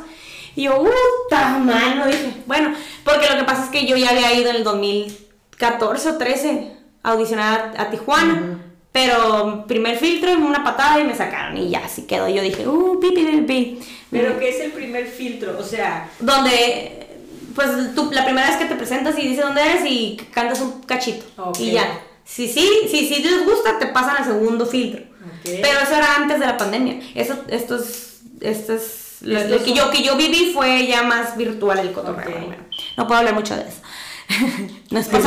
[0.56, 2.08] Y yo, ¡puta mano!
[2.08, 2.74] Dije, bueno,
[3.06, 6.72] porque lo que pasa es que yo ya había ido en el 2014 o 13
[7.04, 8.58] a audicionar a, a Tijuana.
[8.92, 12.28] Pero primer filtro, una patada y me sacaron y ya así quedó.
[12.28, 13.80] Yo dije, ¡uh, pi, pi, pi, pi".
[14.12, 15.56] Pero ¿qué es el primer filtro?
[15.58, 17.08] O sea, Donde,
[17.56, 20.82] pues tú, la primera vez que te presentas y dices dónde eres y cantas un
[20.82, 21.24] cachito.
[21.38, 21.60] Ok.
[21.62, 21.88] Y ya.
[22.34, 25.02] Si sí, si sí les gusta, te pasan al segundo filtro.
[25.02, 25.42] Ok.
[25.62, 27.00] Pero eso era antes de la pandemia.
[27.14, 31.36] Eso, esto es, esto es, lo, lo que yo, que yo viví fue ya más
[31.36, 32.30] virtual el cotorreo.
[32.30, 32.46] Ok.
[32.48, 32.64] bueno.
[32.98, 33.82] no puedo hablar mucho de eso.
[34.92, 35.26] no es por es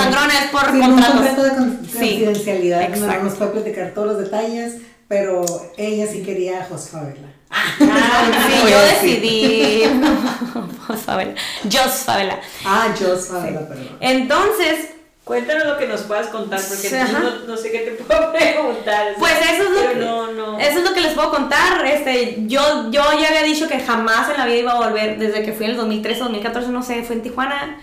[0.51, 1.15] por Sí, un contratos.
[1.17, 2.89] contrato de con- Sí, confidencialidad.
[2.89, 3.25] no exacto.
[3.25, 4.77] nos puede platicar todos los detalles,
[5.07, 5.45] pero
[5.77, 7.29] ella sí quería a Jos Favela.
[7.51, 9.21] Ah, sí, yo decir.
[9.21, 9.83] decidí.
[10.87, 11.35] Jos Favela.
[11.71, 12.41] Jos Favela.
[12.65, 13.97] Ah, Jos Favela, perdón.
[14.01, 14.89] Entonces,
[15.25, 19.15] cuéntanos lo que nos puedas contar, porque no, no sé qué te puedo preguntar.
[19.19, 20.59] Pues eso es lo que, no, no.
[20.59, 21.85] eso es lo que les puedo contar.
[21.87, 25.43] Este, yo, yo ya había dicho que jamás en la vida iba a volver, desde
[25.43, 27.79] que fui en el 2013 o 2014, no sé, fue en Tijuana.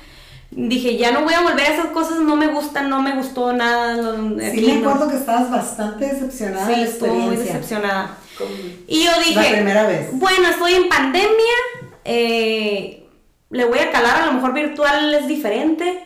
[0.54, 3.54] Dije, ya no voy a volver a esas cosas, no me gustan, no me gustó
[3.54, 3.96] nada.
[4.52, 4.90] Sí, me no.
[4.90, 7.54] acuerdo que estabas bastante decepcionada Sí, de la estuve muy experiencia.
[7.54, 8.18] decepcionada.
[8.88, 10.10] Y yo dije, La primera vez.
[10.12, 11.54] bueno, estoy en pandemia,
[12.04, 13.08] eh,
[13.50, 16.04] le voy a calar, a lo mejor virtual es diferente.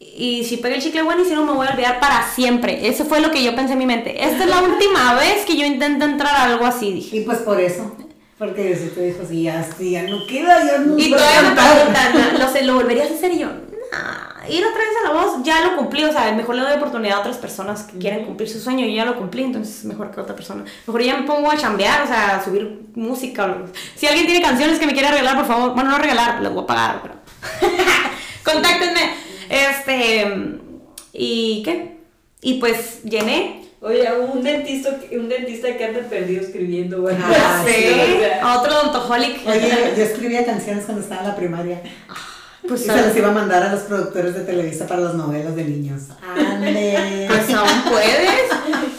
[0.00, 2.86] Y si pega el chicle bueno y si no me voy a olvidar para siempre.
[2.88, 4.24] Eso fue lo que yo pensé en mi mente.
[4.24, 7.16] Esta es la última vez que yo intento entrar a algo así, dije.
[7.16, 7.96] Y pues por eso.
[8.38, 11.60] Porque si te dijo, si ya, si ya no queda, ya no Y todavía me
[11.60, 13.32] preguntan, ¿lo, se- ¿lo volverías a hacer?
[13.32, 14.48] Y yo, nah.
[14.48, 17.16] ir otra vez a la voz, ya lo cumplí, o sea, mejor le doy oportunidad
[17.16, 20.20] a otras personas que quieren cumplir su sueño, yo ya lo cumplí, entonces mejor que
[20.20, 20.64] otra persona.
[20.86, 23.46] Mejor ya me pongo a chambear, o sea, a subir música.
[23.46, 26.52] o Si alguien tiene canciones que me quiera regalar, por favor, bueno, no regalar, las
[26.54, 27.14] voy a pagar, pero...
[28.44, 29.26] Contáctenme.
[29.50, 30.26] Este,
[31.12, 31.98] ¿y qué?
[32.40, 33.64] Y pues llené.
[33.80, 37.24] Oye, un dentista, un dentista que anda perdido escribiendo, bueno.
[37.24, 37.88] Ah, sí, sí.
[37.94, 39.46] o sea, otro dontoholic.
[39.46, 41.82] Oye, yo escribía canciones cuando estaba en la primaria.
[42.66, 45.54] Pues, y se las iba a mandar a los productores de Televisa para las novelas
[45.56, 46.02] de niños.
[46.36, 47.24] ¡Ande!
[47.28, 48.30] pues aún puedes.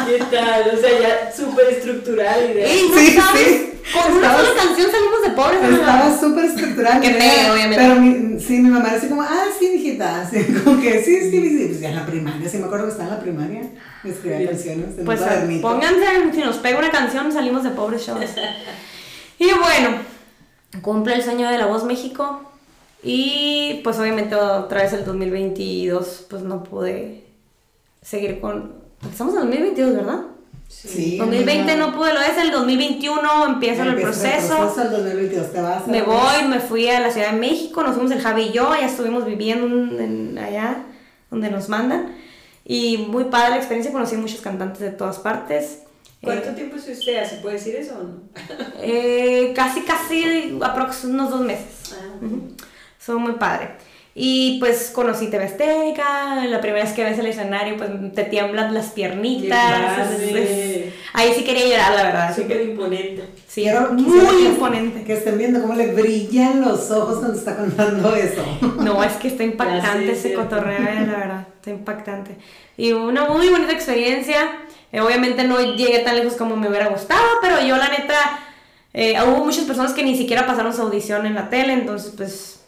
[0.08, 0.72] ¿Qué tal?
[0.76, 2.66] O sea, ya súper estructural y de...
[2.66, 3.48] Ey, ¿no Sí, sabes?
[3.48, 3.79] sí.
[3.94, 5.80] Con una sola canción salimos de pobres.
[5.80, 7.02] Estaba súper estructurada.
[7.02, 7.84] Qué feo, obviamente.
[7.84, 10.22] Pero mi, sí, mi mamá era así como, ah, sí, mijita.
[10.22, 11.66] Así como que sí, sí, sí.
[11.68, 13.62] Pues ya en la primaria, sí me acuerdo que estaba en la primaria.
[14.04, 18.06] Me escribía canciones en Pues un pónganse, si nos pega una canción, salimos de pobres
[18.06, 18.22] shows.
[19.40, 19.98] y bueno,
[20.82, 22.44] cumple el sueño de la voz México.
[23.02, 27.24] Y pues obviamente otra vez el 2022, pues no pude
[28.02, 28.74] seguir con...
[29.10, 30.22] Estamos en 2022, ¿verdad?
[30.70, 31.18] Sí.
[31.18, 34.54] 2020 no pude, lo es, el 2021 empieza el Empieza proceso.
[34.54, 35.84] El proceso del 2022 te vas.
[35.84, 38.52] a Me voy, me fui a la Ciudad de México, nos fuimos el Javi y
[38.52, 39.66] yo, ya estuvimos viviendo
[40.02, 40.84] en- allá
[41.32, 42.16] donde nos mandan.
[42.64, 45.80] Y muy padre la experiencia, conocí muchos cantantes de todas partes.
[46.22, 47.26] ¿Cuánto Eh, tiempo es usted?
[47.28, 48.22] ¿Se puede decir eso o no?
[48.82, 51.94] eh, casi, casi, aprox unos dos meses.
[51.94, 52.26] Ah.
[53.00, 53.72] Son muy padre.
[54.22, 58.74] Y pues conocí TV Azteca, la primera vez que ves el escenario, pues te tiemblan
[58.74, 60.12] las piernitas.
[60.12, 62.36] Es- es- ahí sí quería llorar, la verdad.
[62.36, 63.24] Súper que- imponente.
[63.48, 65.04] sí, Quiero- muy imponente.
[65.06, 68.44] Que estén viendo cómo le brillan los ojos cuando está contando eso.
[68.82, 72.36] No, es que está impactante sé, ese cotorreo, eh, la verdad, está impactante.
[72.76, 74.52] Y una muy bonita experiencia.
[74.92, 78.16] Eh, obviamente no llegué tan lejos como me hubiera gustado, pero yo la neta,
[78.94, 82.59] eh, hubo muchas personas que ni siquiera pasaron su audición en la tele, entonces pues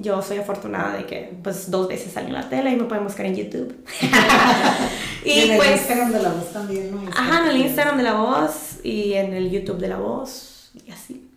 [0.00, 3.04] yo soy afortunada de que pues dos veces salí en la tele y me pueden
[3.04, 3.74] buscar en YouTube.
[5.24, 5.70] y y en el pues...
[5.72, 7.10] Instagram de la voz también, ¿no?
[7.10, 10.90] Ajá, en el Instagram de la voz y en el YouTube de la voz y
[10.90, 11.28] así.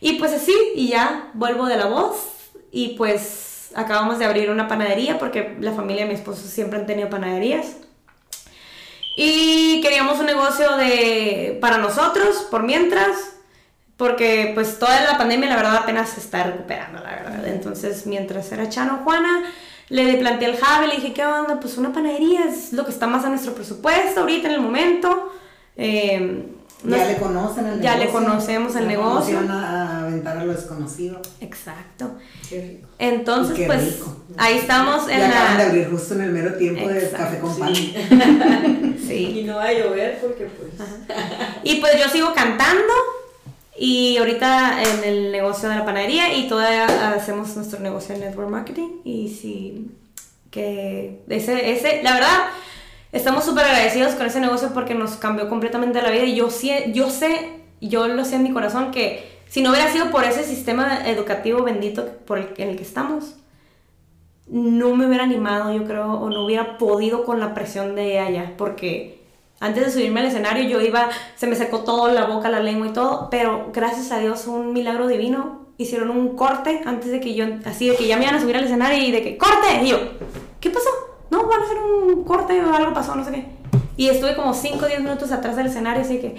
[0.00, 2.16] Y pues así, y ya vuelvo de la voz
[2.72, 6.86] y pues acabamos de abrir una panadería porque la familia de mi esposo siempre han
[6.86, 7.76] tenido panaderías.
[9.16, 13.32] Y queríamos un negocio de para nosotros por mientras
[14.02, 17.46] porque pues toda la pandemia la verdad apenas se está recuperando, la verdad.
[17.46, 19.44] Entonces, mientras era Chano Juana,
[19.90, 21.60] le planteé al Javi, le dije, ¿qué onda?
[21.60, 25.32] Pues una panadería es lo que está más a nuestro presupuesto ahorita en el momento.
[25.76, 26.46] Eh,
[26.82, 28.26] no Ya le conocen el ya le negocio.
[28.26, 29.38] conocemos el Ya negocio.
[29.38, 31.22] a, a aventar a lo desconocido.
[31.40, 32.10] Exacto.
[32.48, 32.88] Qué rico.
[32.98, 34.16] Entonces, Y qué pues rico.
[34.36, 35.70] ahí estamos en acaban de la...
[35.70, 37.94] abrir justo en el mero tiempo de Exacto, café con sí.
[38.08, 38.96] pan.
[39.06, 39.40] Sí.
[39.40, 40.70] Y no va a llover porque pues...
[41.64, 42.92] Y pues yo sigo cantando
[43.84, 48.48] y ahorita en el negocio de la panadería y todavía hacemos nuestro negocio de network
[48.48, 48.88] marketing.
[49.04, 49.90] Y sí
[50.52, 52.38] que ese, ese, la verdad,
[53.10, 56.24] estamos súper agradecidos con ese negocio porque nos cambió completamente la vida.
[56.24, 59.90] Y yo, sí- yo sé, yo lo sé en mi corazón que si no hubiera
[59.90, 63.34] sido por ese sistema educativo bendito por el, en el que estamos,
[64.46, 68.52] no me hubiera animado, yo creo, o no hubiera podido con la presión de allá,
[68.58, 69.21] porque
[69.62, 72.88] antes de subirme al escenario yo iba, se me secó todo, la boca, la lengua
[72.88, 77.34] y todo, pero gracias a Dios, un milagro divino, hicieron un corte antes de que
[77.34, 79.84] yo, así de que ya me iban a subir al escenario y de que, ¡corte!
[79.84, 79.98] Y yo,
[80.60, 80.90] ¿qué pasó?
[81.30, 83.46] No, van a hacer un corte o algo pasó, no sé qué.
[83.96, 86.34] Y estuve como 5 o 10 minutos atrás del escenario, así que,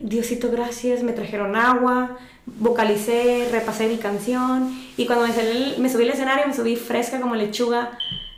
[0.00, 5.32] Diosito, gracias, me trajeron agua, vocalicé, repasé mi canción, y cuando me,
[5.78, 7.96] me subí al escenario, me subí fresca como lechuga,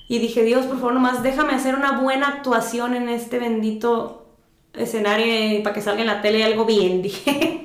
[0.08, 4.26] y dije, Dios, por favor, nomás déjame hacer una buena actuación en este bendito
[4.74, 7.64] escenario para que salga en la tele algo bien, dije.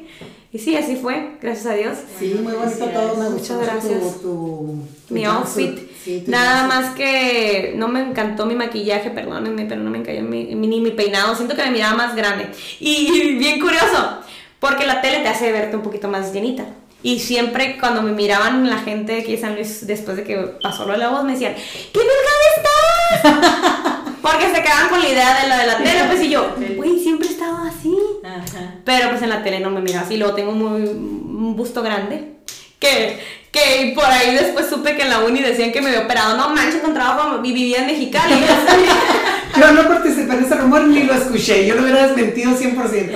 [0.51, 1.97] Y sí, así fue, gracias a Dios.
[2.19, 3.15] Sí, muy bonito todo.
[3.23, 3.99] Me Muchas gracias.
[3.99, 4.75] Tu, tu,
[5.07, 5.79] tu Mi outfit.
[6.03, 10.53] Sí, Nada más que no me encantó mi maquillaje, perdónenme, pero no me encantó mi,
[10.53, 11.33] mi- ni mi peinado.
[11.35, 12.49] Siento que me miraba más grande.
[12.79, 14.19] Y bien curioso,
[14.59, 16.65] porque la tele te hace verte un poquito más llenita.
[17.03, 20.37] Y siempre cuando me miraban la gente de aquí de San Luis, después de que
[20.61, 24.13] pasó lo de la voz, me decían, ¡qué delgada estás!
[24.21, 26.97] porque se quedaban con la idea de lo de la tele, pues y yo, güey,
[26.99, 27.93] siempre he estado así.
[28.23, 28.75] Ajá.
[28.85, 32.37] Pero pues en la tele no me mira así, luego tengo muy, un busto grande.
[32.79, 33.19] Que,
[33.51, 36.37] que por ahí después supe que en la uni decían que me había operado.
[36.37, 38.35] No manches, con trabajo y vivía en Mexicali.
[39.59, 41.67] Yo no participé en ese rumor ni lo escuché.
[41.67, 43.11] Yo lo hubiera desmentido 100%.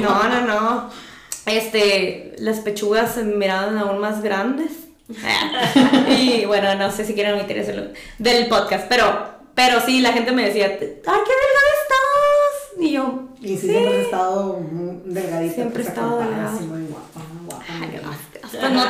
[0.00, 0.90] No, no, no.
[1.46, 4.70] Este, las pechugas se miraban aún más grandes.
[6.08, 7.72] y bueno, no sé si quieren omitir eso
[8.18, 9.04] del podcast, pero,
[9.54, 12.80] pero sí, la gente me decía, ¡ay, qué delgada estás!
[12.80, 14.60] Y yo, Y sí, siempre has estado
[15.04, 15.54] delgadita.
[15.54, 16.54] Siempre he pues, estado delgada.
[16.54, 17.64] así, muy guapa, muy guapa.
[17.68, 18.00] Ay.
[18.40, 18.84] Pues no,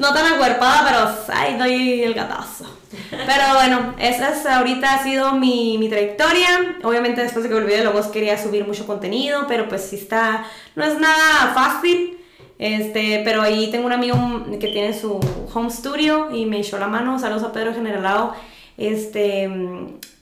[0.00, 2.64] no tan acuerpada, pero ahí doy el gatazo.
[3.10, 6.78] Pero bueno, esa es, ahorita ha sido mi, mi trayectoria.
[6.82, 10.44] Obviamente después de que volví de Logos quería subir mucho contenido, pero pues sí está,
[10.74, 12.16] no es nada fácil.
[12.58, 14.16] Este, pero ahí tengo un amigo
[14.58, 15.20] que tiene su
[15.52, 17.18] home studio y me echó la mano.
[17.18, 18.32] Saludos a Pedro Generalado.
[18.78, 19.44] Este,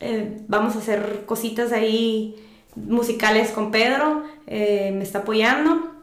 [0.01, 2.35] eh, vamos a hacer cositas ahí
[2.75, 4.25] musicales con Pedro.
[4.49, 5.98] Eh, me está apoyando.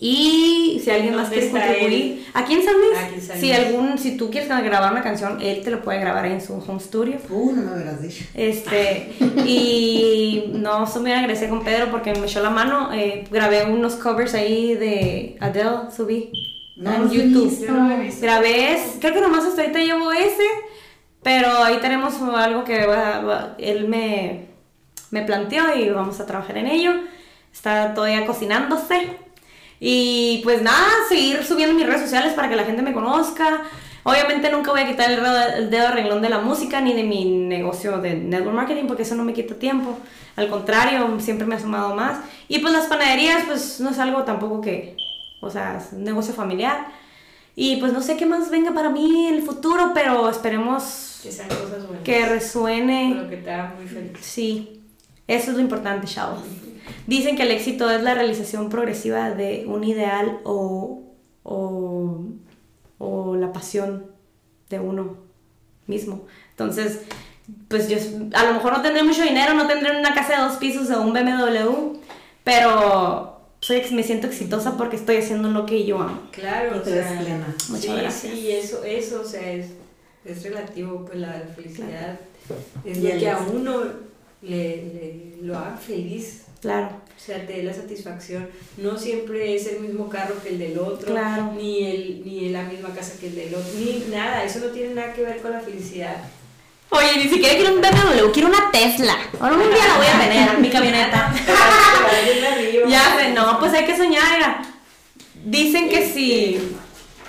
[0.00, 3.98] Y si alguien más quiere contribuir, aquí en San Luis, Aquí en San si algún,
[3.98, 6.80] si tú quieres grabar una canción, él te lo puede grabar ahí en su home
[6.80, 7.16] studio.
[7.30, 8.24] Uh, no me hubieras dicho.
[8.34, 9.12] Este,
[9.46, 12.92] y no, eso me agradecé con Pedro porque me echó la mano.
[12.92, 16.30] eh, grabé unos covers ahí de Adele, subí
[16.76, 17.48] No en YouTube.
[17.50, 17.66] visto.
[17.66, 18.22] Yo no lo he visto.
[18.22, 20.44] Grabé, creo que nomás hasta ahorita llevo ese,
[21.22, 24.46] pero ahí tenemos algo que va- va- él me,
[25.10, 26.92] me planteó y vamos a trabajar en ello.
[27.52, 29.22] Está todavía cocinándose.
[29.86, 33.64] Y pues nada, seguir subiendo en mis redes sociales para que la gente me conozca.
[34.02, 37.98] Obviamente nunca voy a quitar el dedo, renglón de la música ni de mi negocio
[38.00, 39.98] de network marketing porque eso no me quita tiempo.
[40.36, 42.18] Al contrario, siempre me ha sumado más.
[42.48, 44.96] Y pues las panaderías pues no es algo tampoco que,
[45.42, 46.86] o sea, es un negocio familiar.
[47.54, 51.30] Y pues no sé qué más venga para mí en el futuro, pero esperemos Que
[51.30, 52.04] sean cosas buenas.
[52.04, 53.26] que Con resuene.
[53.28, 54.12] que te haga muy feliz.
[54.22, 54.80] Sí,
[55.28, 56.40] eso es lo importante, chavos.
[57.06, 61.02] Dicen que el éxito es la realización progresiva de un ideal o,
[61.42, 62.24] o,
[62.98, 64.06] o la pasión
[64.70, 65.16] de uno
[65.86, 66.26] mismo.
[66.50, 67.00] Entonces,
[67.68, 67.98] pues yo
[68.34, 71.02] a lo mejor no tendré mucho dinero, no tendré una casa de dos pisos o
[71.02, 71.98] un BMW,
[72.42, 76.20] pero soy, me siento exitosa porque estoy haciendo lo que yo amo.
[76.30, 77.54] Claro, o sea, plena.
[77.68, 78.32] Muchas sí, gracias.
[78.32, 79.68] sí, eso, eso, o sea, es,
[80.24, 82.18] es relativo, pues la felicidad
[82.84, 83.80] es lo que a uno
[84.44, 86.42] le, le- lo haga feliz.
[86.60, 88.48] Claro, O sea, te dé la satisfacción.
[88.78, 91.52] No siempre es el mismo carro que el del otro, Claro.
[91.56, 94.42] ni, el, ni la misma casa que el del otro, ni nada.
[94.44, 96.16] Eso no tiene nada que ver con la felicidad.
[96.90, 99.14] Oye, ni siquiera quiero un BMW, quiero una Tesla.
[99.40, 101.34] Ahora un día la voy a tener, mi camioneta.
[102.88, 104.62] Ya sé, no, pues hay que soñar.
[105.44, 106.58] Dicen que si.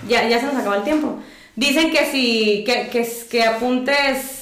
[0.07, 1.19] Ya, ya se nos acabó el tiempo.
[1.55, 2.63] Dicen que si.
[2.65, 4.34] Que, que, que apuntes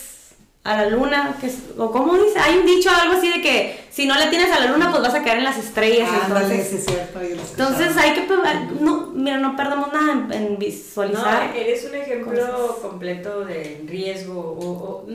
[0.64, 1.38] a la luna.
[1.42, 2.40] Que, es- o cómo dice.
[2.40, 5.02] Hay un dicho algo así de que si no le tienes a la luna, pues
[5.04, 6.10] vas a caer en las estrellas.
[6.10, 7.20] Ándale, entonces, sí es cierto.
[7.22, 8.22] entonces hay que.
[8.22, 8.34] pe-
[8.80, 11.56] No, mira, no perdemos nada en, en No, visualizar.
[11.56, 12.76] eres un ejemplo cosas.
[12.82, 14.40] completo de riesgo.
[14.40, 15.06] O,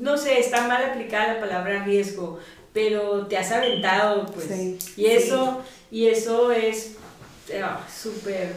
[0.00, 2.38] no sé, está mal aplicada la palabra riesgo,
[2.72, 4.46] pero te has aventado, pues.
[4.48, 4.78] Sí.
[4.96, 6.96] Y eso, y eso es
[7.62, 8.54] ah, súper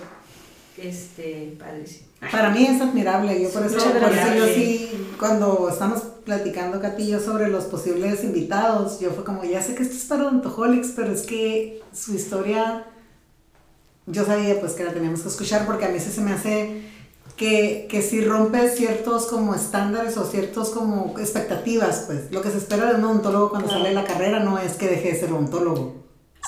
[0.77, 2.08] este, padrísimo.
[2.31, 7.07] Para mí es admirable, yo por eso, por eso yo sí, cuando estamos platicando, Katy
[7.07, 10.89] yo, sobre los posibles invitados, yo fue como, ya sé que esto es para Odontaholics,
[10.95, 12.85] pero es que su historia,
[14.05, 16.81] yo sabía pues que la teníamos que escuchar porque a mí sí se me hace
[17.37, 22.57] que, que si rompe ciertos como estándares o ciertos como expectativas, pues lo que se
[22.57, 23.83] espera de un odontólogo cuando Claro.
[23.83, 25.95] sale de la carrera no es que deje de ser odontólogo,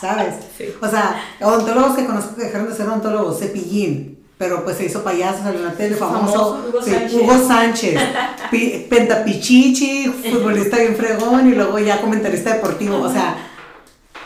[0.02, 0.36] ¿sabes?
[0.58, 0.66] Sí.
[0.82, 5.04] O sea, odontólogos que conozco que dejaron de ser odontólogos, Cepillín, pero pues se hizo
[5.04, 6.34] payaso, salió en la tele, famoso.
[6.34, 7.14] Famoso, Hugo sí, Sánchez.
[7.14, 8.00] Hugo Sánchez,
[8.50, 12.98] Pi- Pentapichichi, futbolista bien fregón y luego ya comentarista deportivo.
[13.02, 13.36] O sea,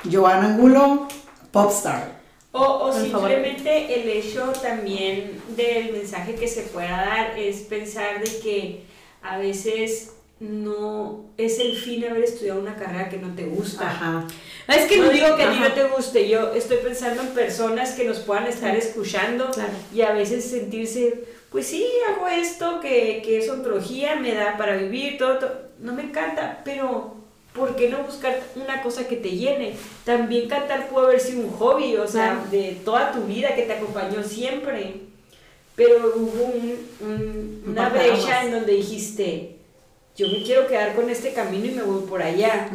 [0.09, 1.09] Joana Angulo,
[1.51, 2.15] popstar.
[2.53, 8.39] O, o simplemente el hecho también del mensaje que se pueda dar es pensar de
[8.39, 8.85] que
[9.21, 13.89] a veces no es el fin haber estudiado una carrera que no te gusta.
[13.89, 14.27] Ajá.
[14.67, 17.91] Es que no digo que a ti no te guste, yo estoy pensando en personas
[17.93, 19.71] que nos puedan estar escuchando Claro.
[19.93, 24.75] y a veces sentirse, pues sí, hago esto que, que es ontología, me da para
[24.75, 27.15] vivir, todo, todo, no me encanta, pero
[27.53, 29.75] ¿por qué no buscar una cosa que te llene?
[30.03, 32.51] También cantar puede haber sido un hobby, o sea, Claro.
[32.51, 34.95] de toda tu vida que te acompañó siempre,
[35.77, 39.51] pero hubo un- un- Un una brecha en donde dijiste,
[40.15, 42.69] yo me quiero quedar con este camino y me voy por allá.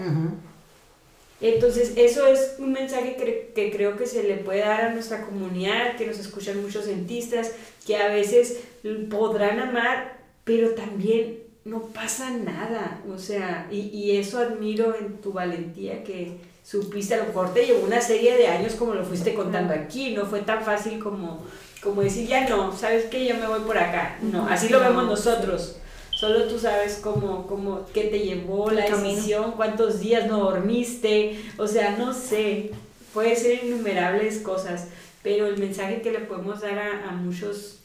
[1.41, 5.25] Entonces, eso es un mensaje que, que creo que se le puede dar a nuestra
[5.25, 7.53] comunidad, que nos escuchan muchos dentistas,
[7.87, 8.61] que a veces
[9.09, 13.01] podrán amar, pero también no pasa nada.
[13.11, 17.65] O sea, y, y eso admiro en tu valentía que supiste, a lo mejor te
[17.65, 21.43] llevó una serie de años como lo fuiste contando aquí, no fue tan fácil como,
[21.83, 24.19] como decir, ya no, sabes que yo me voy por acá.
[24.21, 25.80] No, así lo vemos nosotros.
[26.21, 31.67] Solo tú sabes cómo, cómo, qué te llevó la decisión, cuántos días no dormiste, o
[31.67, 32.73] sea, no sé,
[33.15, 34.89] puede ser innumerables cosas,
[35.23, 37.79] pero el mensaje que le podemos dar a, a muchos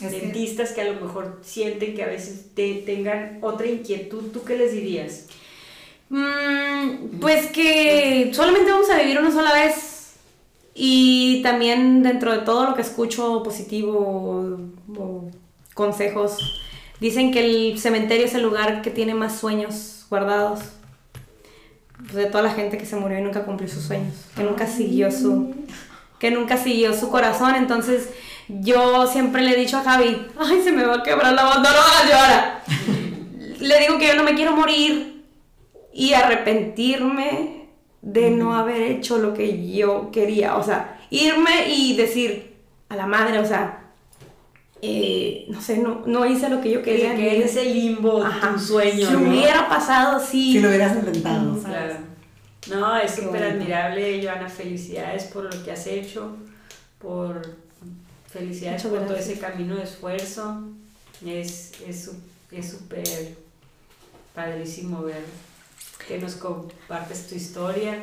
[0.00, 4.44] Es dentistas que a lo mejor sienten que a veces te, tengan otra inquietud, ¿tú
[4.44, 5.26] qué les dirías?
[6.08, 10.12] Mm, pues que solamente vamos a vivir una sola vez
[10.74, 15.30] y y también dentro de todo lo que escucho positivo o, o
[15.74, 16.38] consejos,
[17.02, 20.60] dicen que el cementerio es el lugar que tiene más sueños guardados.
[21.98, 24.66] Pues, de toda la gente que se murió y nunca cumplió sus sueños, que nunca
[24.66, 25.54] siguió su,
[26.18, 27.56] que nunca siguió su corazón.
[27.56, 28.08] Entonces,
[28.48, 31.50] yo siempre le he dicho a Javi, ay, se me va a quebrar la no
[31.50, 32.62] hagas llorar.
[33.58, 35.24] le digo que yo no me quiero morir
[35.92, 37.68] y arrepentirme
[38.00, 40.56] de no haber hecho lo que yo quería.
[40.56, 42.56] O sea, irme y decir
[42.88, 43.81] a la madre, o sea,
[44.84, 47.14] eh, no sé, no, no hice lo que yo quería.
[47.14, 48.52] Que en ese limbo, Ajá.
[48.52, 49.06] tu sueño.
[49.08, 49.30] Si ¿no?
[49.30, 50.52] hubiera pasado, sí.
[50.54, 51.56] Si lo hubieras intentado.
[51.62, 51.96] Claro.
[52.68, 54.48] No, es súper admirable, Joana.
[54.48, 56.36] Felicidades por lo que has hecho,
[56.98, 57.42] por
[58.30, 60.62] felicidades Muchas por todo ese camino de esfuerzo.
[61.24, 62.16] Es es su-
[62.50, 63.36] es súper
[64.34, 65.22] padrísimo ver
[66.08, 67.96] que nos compartes tu historia.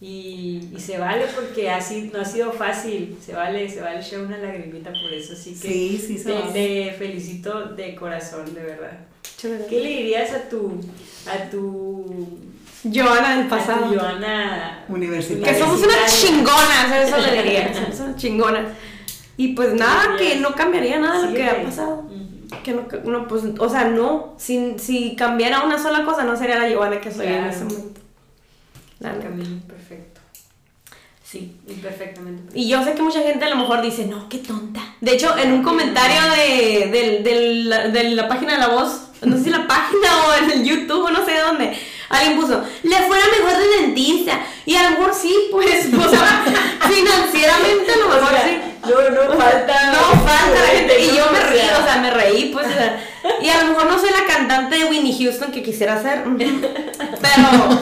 [0.00, 4.20] Y, y se vale porque así no ha sido fácil, se vale, se vale echar
[4.20, 8.98] una lagrimita por eso, así que Sí, sí, se te, felicito de corazón, de verdad.
[9.40, 10.80] ¿Qué le dirías a tu,
[11.26, 12.38] a tu
[12.82, 13.92] Joana del a pasado.
[13.92, 15.52] tu Joana Universitaria.
[15.52, 17.74] Que somos unas chingonas, eso le diría.
[17.74, 18.72] Somos unas chingonas.
[19.36, 22.04] Y pues nada, que no cambiaría nada de lo que ha pasado.
[22.64, 24.34] Que no, no, pues, o sea, no.
[24.38, 27.99] Si, si cambiara una sola cosa, no sería la Giovanna que soy en ese momento.
[29.00, 30.20] La El camino perfecto.
[31.24, 32.42] Sí, imperfectamente.
[32.42, 32.58] perfecto.
[32.58, 34.80] Y yo sé que mucha gente a lo mejor dice, no, qué tonta.
[35.00, 39.44] De hecho, en un comentario de, del- de la página de la voz, no sé
[39.44, 41.78] si la página o en el YouTube o no sé dónde,
[42.08, 44.40] alguien puso, le fuera mejor de dentista.
[44.66, 46.44] Y a lo mejor sí, pues, o sea,
[46.88, 48.58] financieramente a lo mejor sí.
[48.82, 49.92] No, no falta.
[49.92, 51.00] No falta la gente.
[51.04, 52.66] Y yo me reí, o sea, me reí, pues.
[52.66, 53.04] o sea,
[53.40, 56.24] y a lo mejor no soy la cantante de Winnie Houston que quisiera ser.
[56.36, 57.80] Pero.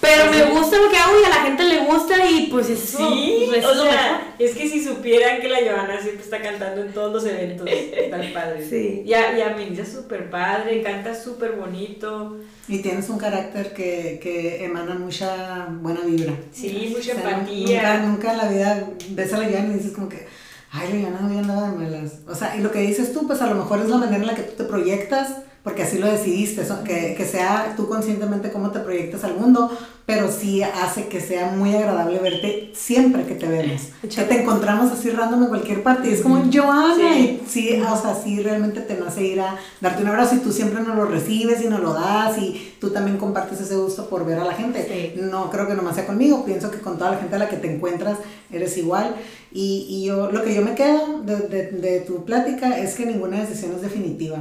[0.00, 2.98] Pero me gusta lo que hago y a la gente le gusta y pues eso.
[2.98, 3.90] Sí, pues, o es mejor.
[3.90, 7.68] sea, es que si supieran que la Joana siempre está cantando en todos los eventos,
[7.70, 8.66] está padre.
[8.68, 9.02] Sí.
[9.04, 12.38] Y, a- y ameniza súper padre, canta súper bonito.
[12.66, 16.34] Y tienes un carácter que, que emana mucha buena vibra.
[16.52, 17.82] Sí, mucha O sea, empatía.
[17.98, 20.26] Nunca, nunca en la vida ves a la Yana y dices como que,
[20.72, 22.12] ay, la Yana hoy andaba de malas.
[22.26, 24.26] O sea, y lo que dices tú, pues a lo mejor es la manera en
[24.26, 28.70] la que tú te proyectas, porque así lo decidiste, que, que sea tú conscientemente cómo
[28.70, 29.70] te proyectas al mundo,
[30.06, 33.82] pero sí hace que sea muy agradable verte siempre que te vemos.
[34.02, 37.40] Que te encontramos así random en cualquier parte y es como, Joana, Sí.
[37.44, 40.50] y sí, o sea, sí realmente te nace ir a darte un abrazo y tú
[40.50, 44.24] siempre nos lo recibes y nos lo das y tú también compartes ese gusto por
[44.24, 45.12] ver a la gente.
[45.14, 45.20] Sí.
[45.20, 47.56] No creo que nomás sea conmigo, pienso que con toda la gente a la que
[47.56, 48.16] te encuentras
[48.50, 49.14] eres igual.
[49.52, 53.04] Y, y yo, lo que yo me quedo de, de- de tu plática es que
[53.04, 54.38] ninguna decisión es definitiva.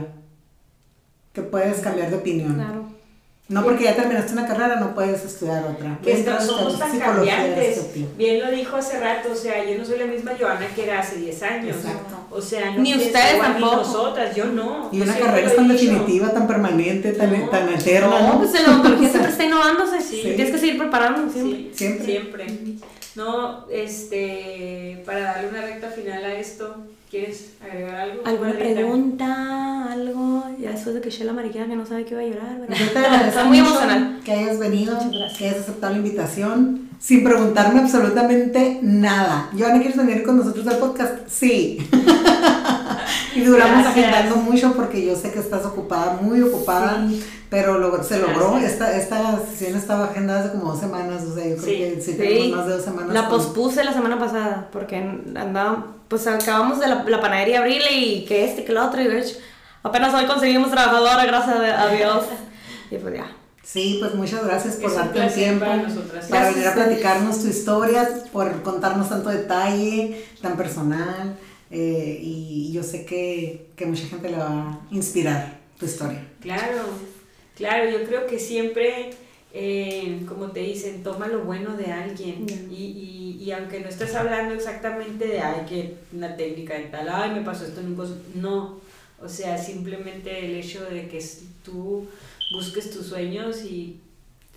[1.33, 2.55] Que puedes cambiar de opinión.
[2.55, 2.89] Claro.
[3.49, 5.97] No porque ya terminaste una carrera, no puedes estudiar otra.
[6.03, 7.81] que Mientras estamos- somos tan cambiantes.
[8.15, 10.99] Bien lo dijo hace rato, o sea, yo no soy la misma Joana que era
[10.99, 11.75] hace 10 años.
[11.77, 12.15] Exacto.
[12.29, 13.71] O sea, no Ni ustedes tampoco.
[13.77, 14.89] Ni nosotras, yo no.
[14.91, 17.49] Y una siempre carrera es tan definitiva, tan permanente, tan, No.
[17.49, 18.37] tan eterna, No, ¿no?
[18.39, 20.01] pues la odontología siempre está innovándose.
[20.01, 20.21] Sí.
[20.21, 21.57] Tienes que seguir preparando siempre.
[21.59, 22.05] Sí, Siempre.
[22.05, 22.47] siempre.
[23.15, 26.75] No, este, para darle una recta final a esto,
[27.09, 28.21] ¿quieres agregar algo?
[28.25, 29.91] ¿Alguna pregunta?
[29.91, 30.43] ¿Algo?
[30.59, 32.75] Ya después de que eché la mariquera que no sabe que iba a llorar, ¿verdad?
[32.77, 34.19] Yo te agradezco Está muy emocional.
[34.23, 34.97] que hayas venido,
[35.37, 39.49] que hayas aceptado la invitación, sin preguntarme absolutamente nada.
[39.57, 41.27] Joana, ¿quieres venir con nosotros al podcast?
[41.27, 41.79] Sí.
[43.49, 43.97] duramos Gracias.
[44.07, 47.05] agendando mucho porque yo sé que estás ocupada, muy ocupada,
[47.49, 48.57] pero lo- se logró.
[48.57, 51.77] Esta, esta sesión estaba agendada hace como dos semanas, o sea, yo creo Sí.
[51.95, 52.17] que sí, Sí.
[52.17, 53.13] tenemos más de dos semanas.
[53.13, 57.91] La con- pospuse la semana pasada porque andaba, pues acabamos de la, la panadería abrirle
[57.91, 59.35] y que este, que lo otro y de hecho,
[59.83, 62.23] apenas hoy conseguimos trabajadora, gracias a Dios.
[62.91, 63.27] Y pues ya.
[63.63, 66.25] Sí, pues muchas gracias por Es darte un tiempo para nosotras.
[66.25, 71.35] para venir a platicarnos tu historia, por contarnos tanto detalle, tan personal.
[71.71, 76.25] Eh, y yo sé que, que mucha gente le va a inspirar tu historia.
[76.41, 76.83] Claro,
[77.55, 79.11] claro, yo creo que siempre,
[79.53, 82.45] eh, como te dicen, toma lo bueno de alguien.
[82.69, 87.07] Y, y, y aunque no estés hablando exactamente de, ay, que una técnica de tal,
[87.09, 88.17] ay, me pasó esto en un cos-".
[88.35, 88.79] No,
[89.21, 91.23] o sea, simplemente el hecho de que
[91.63, 92.07] tú
[92.51, 93.99] busques tus sueños y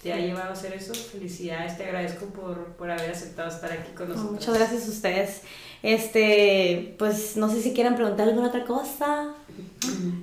[0.03, 3.93] te ha llevado a hacer eso, felicidades, te agradezco por, por haber aceptado estar aquí
[3.93, 4.33] con nosotros.
[4.33, 5.43] Muchas gracias a ustedes.
[5.83, 9.35] Este, pues no sé si quieran preguntar alguna otra cosa.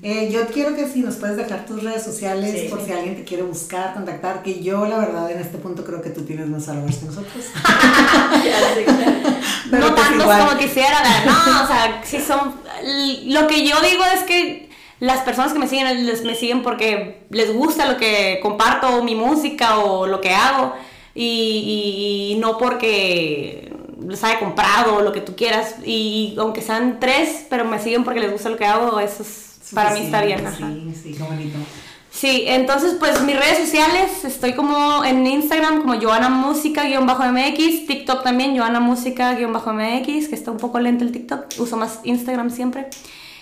[0.03, 2.67] Eh, yo quiero que si nos puedes dejar tus redes sociales Sí.
[2.69, 6.01] por si alguien te quiere buscar, contactar, que yo la verdad en este punto creo
[6.01, 7.45] que tú tienes más followers que nosotros.
[9.69, 10.47] Pero no pues tantos igual.
[10.47, 12.55] como quisiera, no, o sea, sí son,
[13.25, 14.69] lo que yo digo es que
[14.99, 19.15] las personas que me siguen, les, me siguen porque les gusta lo que comparto, mi
[19.15, 20.73] música o lo que hago,
[21.13, 23.68] y, y- y no porque
[24.07, 25.75] les haya comprado o lo que tú quieras.
[25.85, 29.71] Y aunque sean tres, pero me siguen porque les gusta lo que hago, eso es,
[29.73, 30.45] para mí está bien.
[30.45, 30.57] ajá.
[30.57, 31.57] Sí, sí, qué bonito.
[32.11, 38.57] Sí, entonces pues mis redes sociales, estoy como en Instagram como Joana Música-MX, TikTok también
[38.57, 42.89] Joana Música-MX, que está un poco lento el TikTok, uso más Instagram siempre.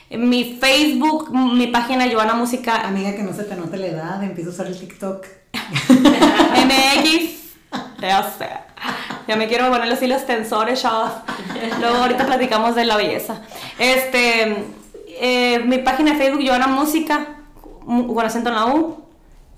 [0.10, 4.50] Mi Facebook, mi página Joana Música Amiga, que no se te note la edad, empieza
[4.50, 5.26] a usar el TikTok.
[5.90, 7.32] MX,
[8.02, 8.67] ya sé.
[9.28, 11.12] Ya me quiero ponerle así los tensores, chavos.
[11.82, 13.42] Luego ahorita platicamos de la belleza.
[13.78, 14.66] Este,
[15.20, 17.28] eh, mi página de Facebook, Joana Música,
[17.86, 19.04] con acento en la U.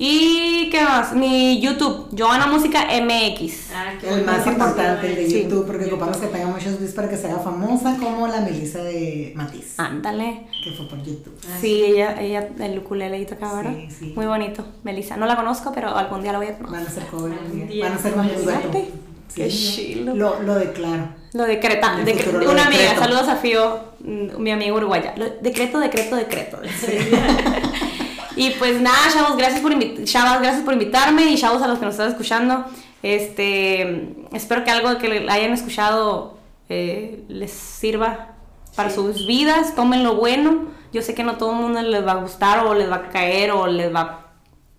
[0.02, 3.72] Y qué más, mi YouTube, Joana Música MX.
[3.76, 4.32] Ah, qué El bueno.
[4.32, 5.44] más importante, el de Sí.
[5.44, 8.82] YouTube, porque ocupamos que tenga muchos views para que se haga famosa, como la Melissa
[8.82, 10.48] de Matiz, Ándale.
[10.64, 11.38] que fue por YouTube.
[11.60, 13.74] Sí, ella, ella, el ukulele y toca, ¿verdad?
[13.76, 14.14] Sí, sí.
[14.16, 15.18] Muy bonito, Melissa.
[15.18, 16.80] No la conozco, pero algún día la voy a conocer.
[16.80, 17.66] Van a ser día.
[17.66, 17.84] día.
[17.90, 18.14] Van a ser.
[18.14, 18.90] Fíjate.
[19.36, 20.16] Qué chilo.
[20.16, 21.10] Lo, lo declaro.
[21.34, 25.14] Lo decreta, lo una amiga, saludos a Fío, mm, mi amigo uruguaya.
[25.16, 26.60] Lo- decreto, decreto, decreto.
[28.36, 29.72] y pues nada, chavos, gracias por
[30.06, 32.66] chavas, gracias por invitarme y chavos a los que nos están escuchando.
[33.04, 36.38] Este, espero que algo que hayan escuchado
[36.68, 38.34] eh, les sirva
[38.76, 38.96] para Sí.
[38.96, 40.66] sus vidas, tomen lo bueno.
[40.92, 43.10] Yo sé que no todo el mundo les va a gustar o les va a
[43.10, 44.26] caer o les va a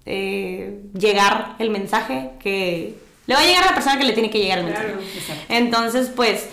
[0.07, 2.99] eh, llegar el mensaje que
[3.31, 4.87] le va a llegar a la persona que le tiene que llegar el mensaje.
[4.89, 5.03] Claro.
[5.49, 6.49] Entonces, pues,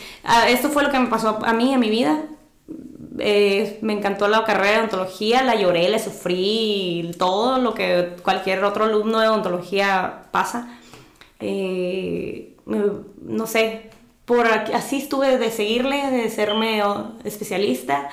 [0.48, 2.22] esto fue lo que me pasó a mí en mi vida.
[3.20, 8.64] Eh, me encantó la carrera de odontología, la lloré, la sufrí, todo lo que cualquier
[8.64, 10.68] otro alumno de odontología pasa.
[11.40, 13.90] Eh, no sé,
[14.26, 16.84] por aquí- así estuve de seguirle, de serme
[17.24, 18.10] especialista.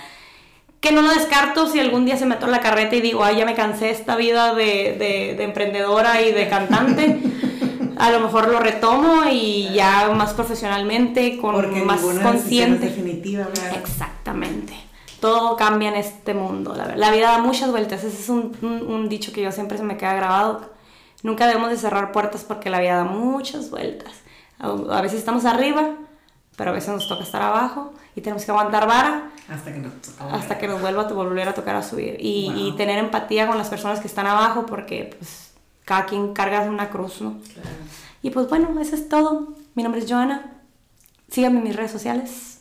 [0.80, 3.36] Que no lo descarto si algún día se me atora la carreta y digo, ay,
[3.36, 7.18] ya me cansé esta vida de, de- de emprendedora y de cantante.
[7.98, 12.86] A lo mejor lo retomo y ya más profesionalmente, con Porque más consciente.
[12.86, 13.46] definitiva.
[13.46, 13.76] ¿verdad?
[13.78, 14.74] Exactamente.
[15.20, 16.74] Todo cambia en este mundo.
[16.74, 18.04] La, la vida da muchas vueltas.
[18.04, 20.70] Ese es un, un- un dicho que yo siempre se me queda grabado.
[21.22, 24.12] Nunca debemos de cerrar puertas porque la vida da muchas vueltas.
[24.58, 25.90] A, veces estamos arriba,
[26.56, 29.92] pero a veces nos toca estar abajo y tenemos que aguantar vara Hasta que nos
[30.32, 32.16] hasta que nos vuelva a volver a tocar a subir.
[32.20, 32.58] Y, Wow.
[32.68, 35.43] y tener empatía con las personas que están abajo porque pues
[35.84, 37.38] cada quien carga una cruz, ¿no?
[37.52, 37.68] Claro.
[38.22, 39.54] Y pues bueno, eso es todo.
[39.74, 40.62] Mi nombre es Joana.
[41.30, 42.54] Síganme en mis redes sociales.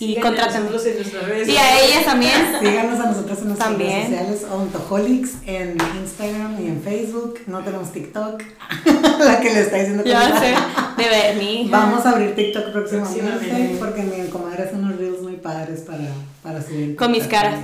[0.00, 0.70] Y contrátenme.
[0.70, 2.32] nosotros en nuestras redes Y a ellas también.
[2.60, 4.10] Síganos a nosotros en nuestras También.
[4.10, 7.40] redes sociales, Ontoholics, en Instagram y en Facebook.
[7.46, 8.42] No tenemos TikTok.
[9.18, 10.54] la que le está diciendo que Ya sé.
[11.02, 11.70] De hija.
[11.78, 13.76] Vamos a abrir TikTok próximamente, Próximamente.
[13.78, 16.04] porque mi comadre hace unos reels muy padres para,
[16.44, 16.94] para subir.
[16.94, 17.58] Con mis caras.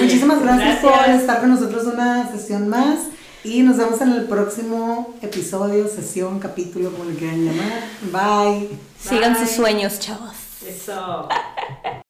[0.00, 2.98] Muchísimas gracias, por estar con nosotros una sesión más
[3.44, 7.82] y nos vemos en el próximo episodio, sesión, capítulo, como le quieran llamar.
[8.12, 8.68] Bye.
[9.00, 9.46] Sigan Bye.
[9.46, 10.32] sus sueños, chavos.
[10.66, 11.28] Eso.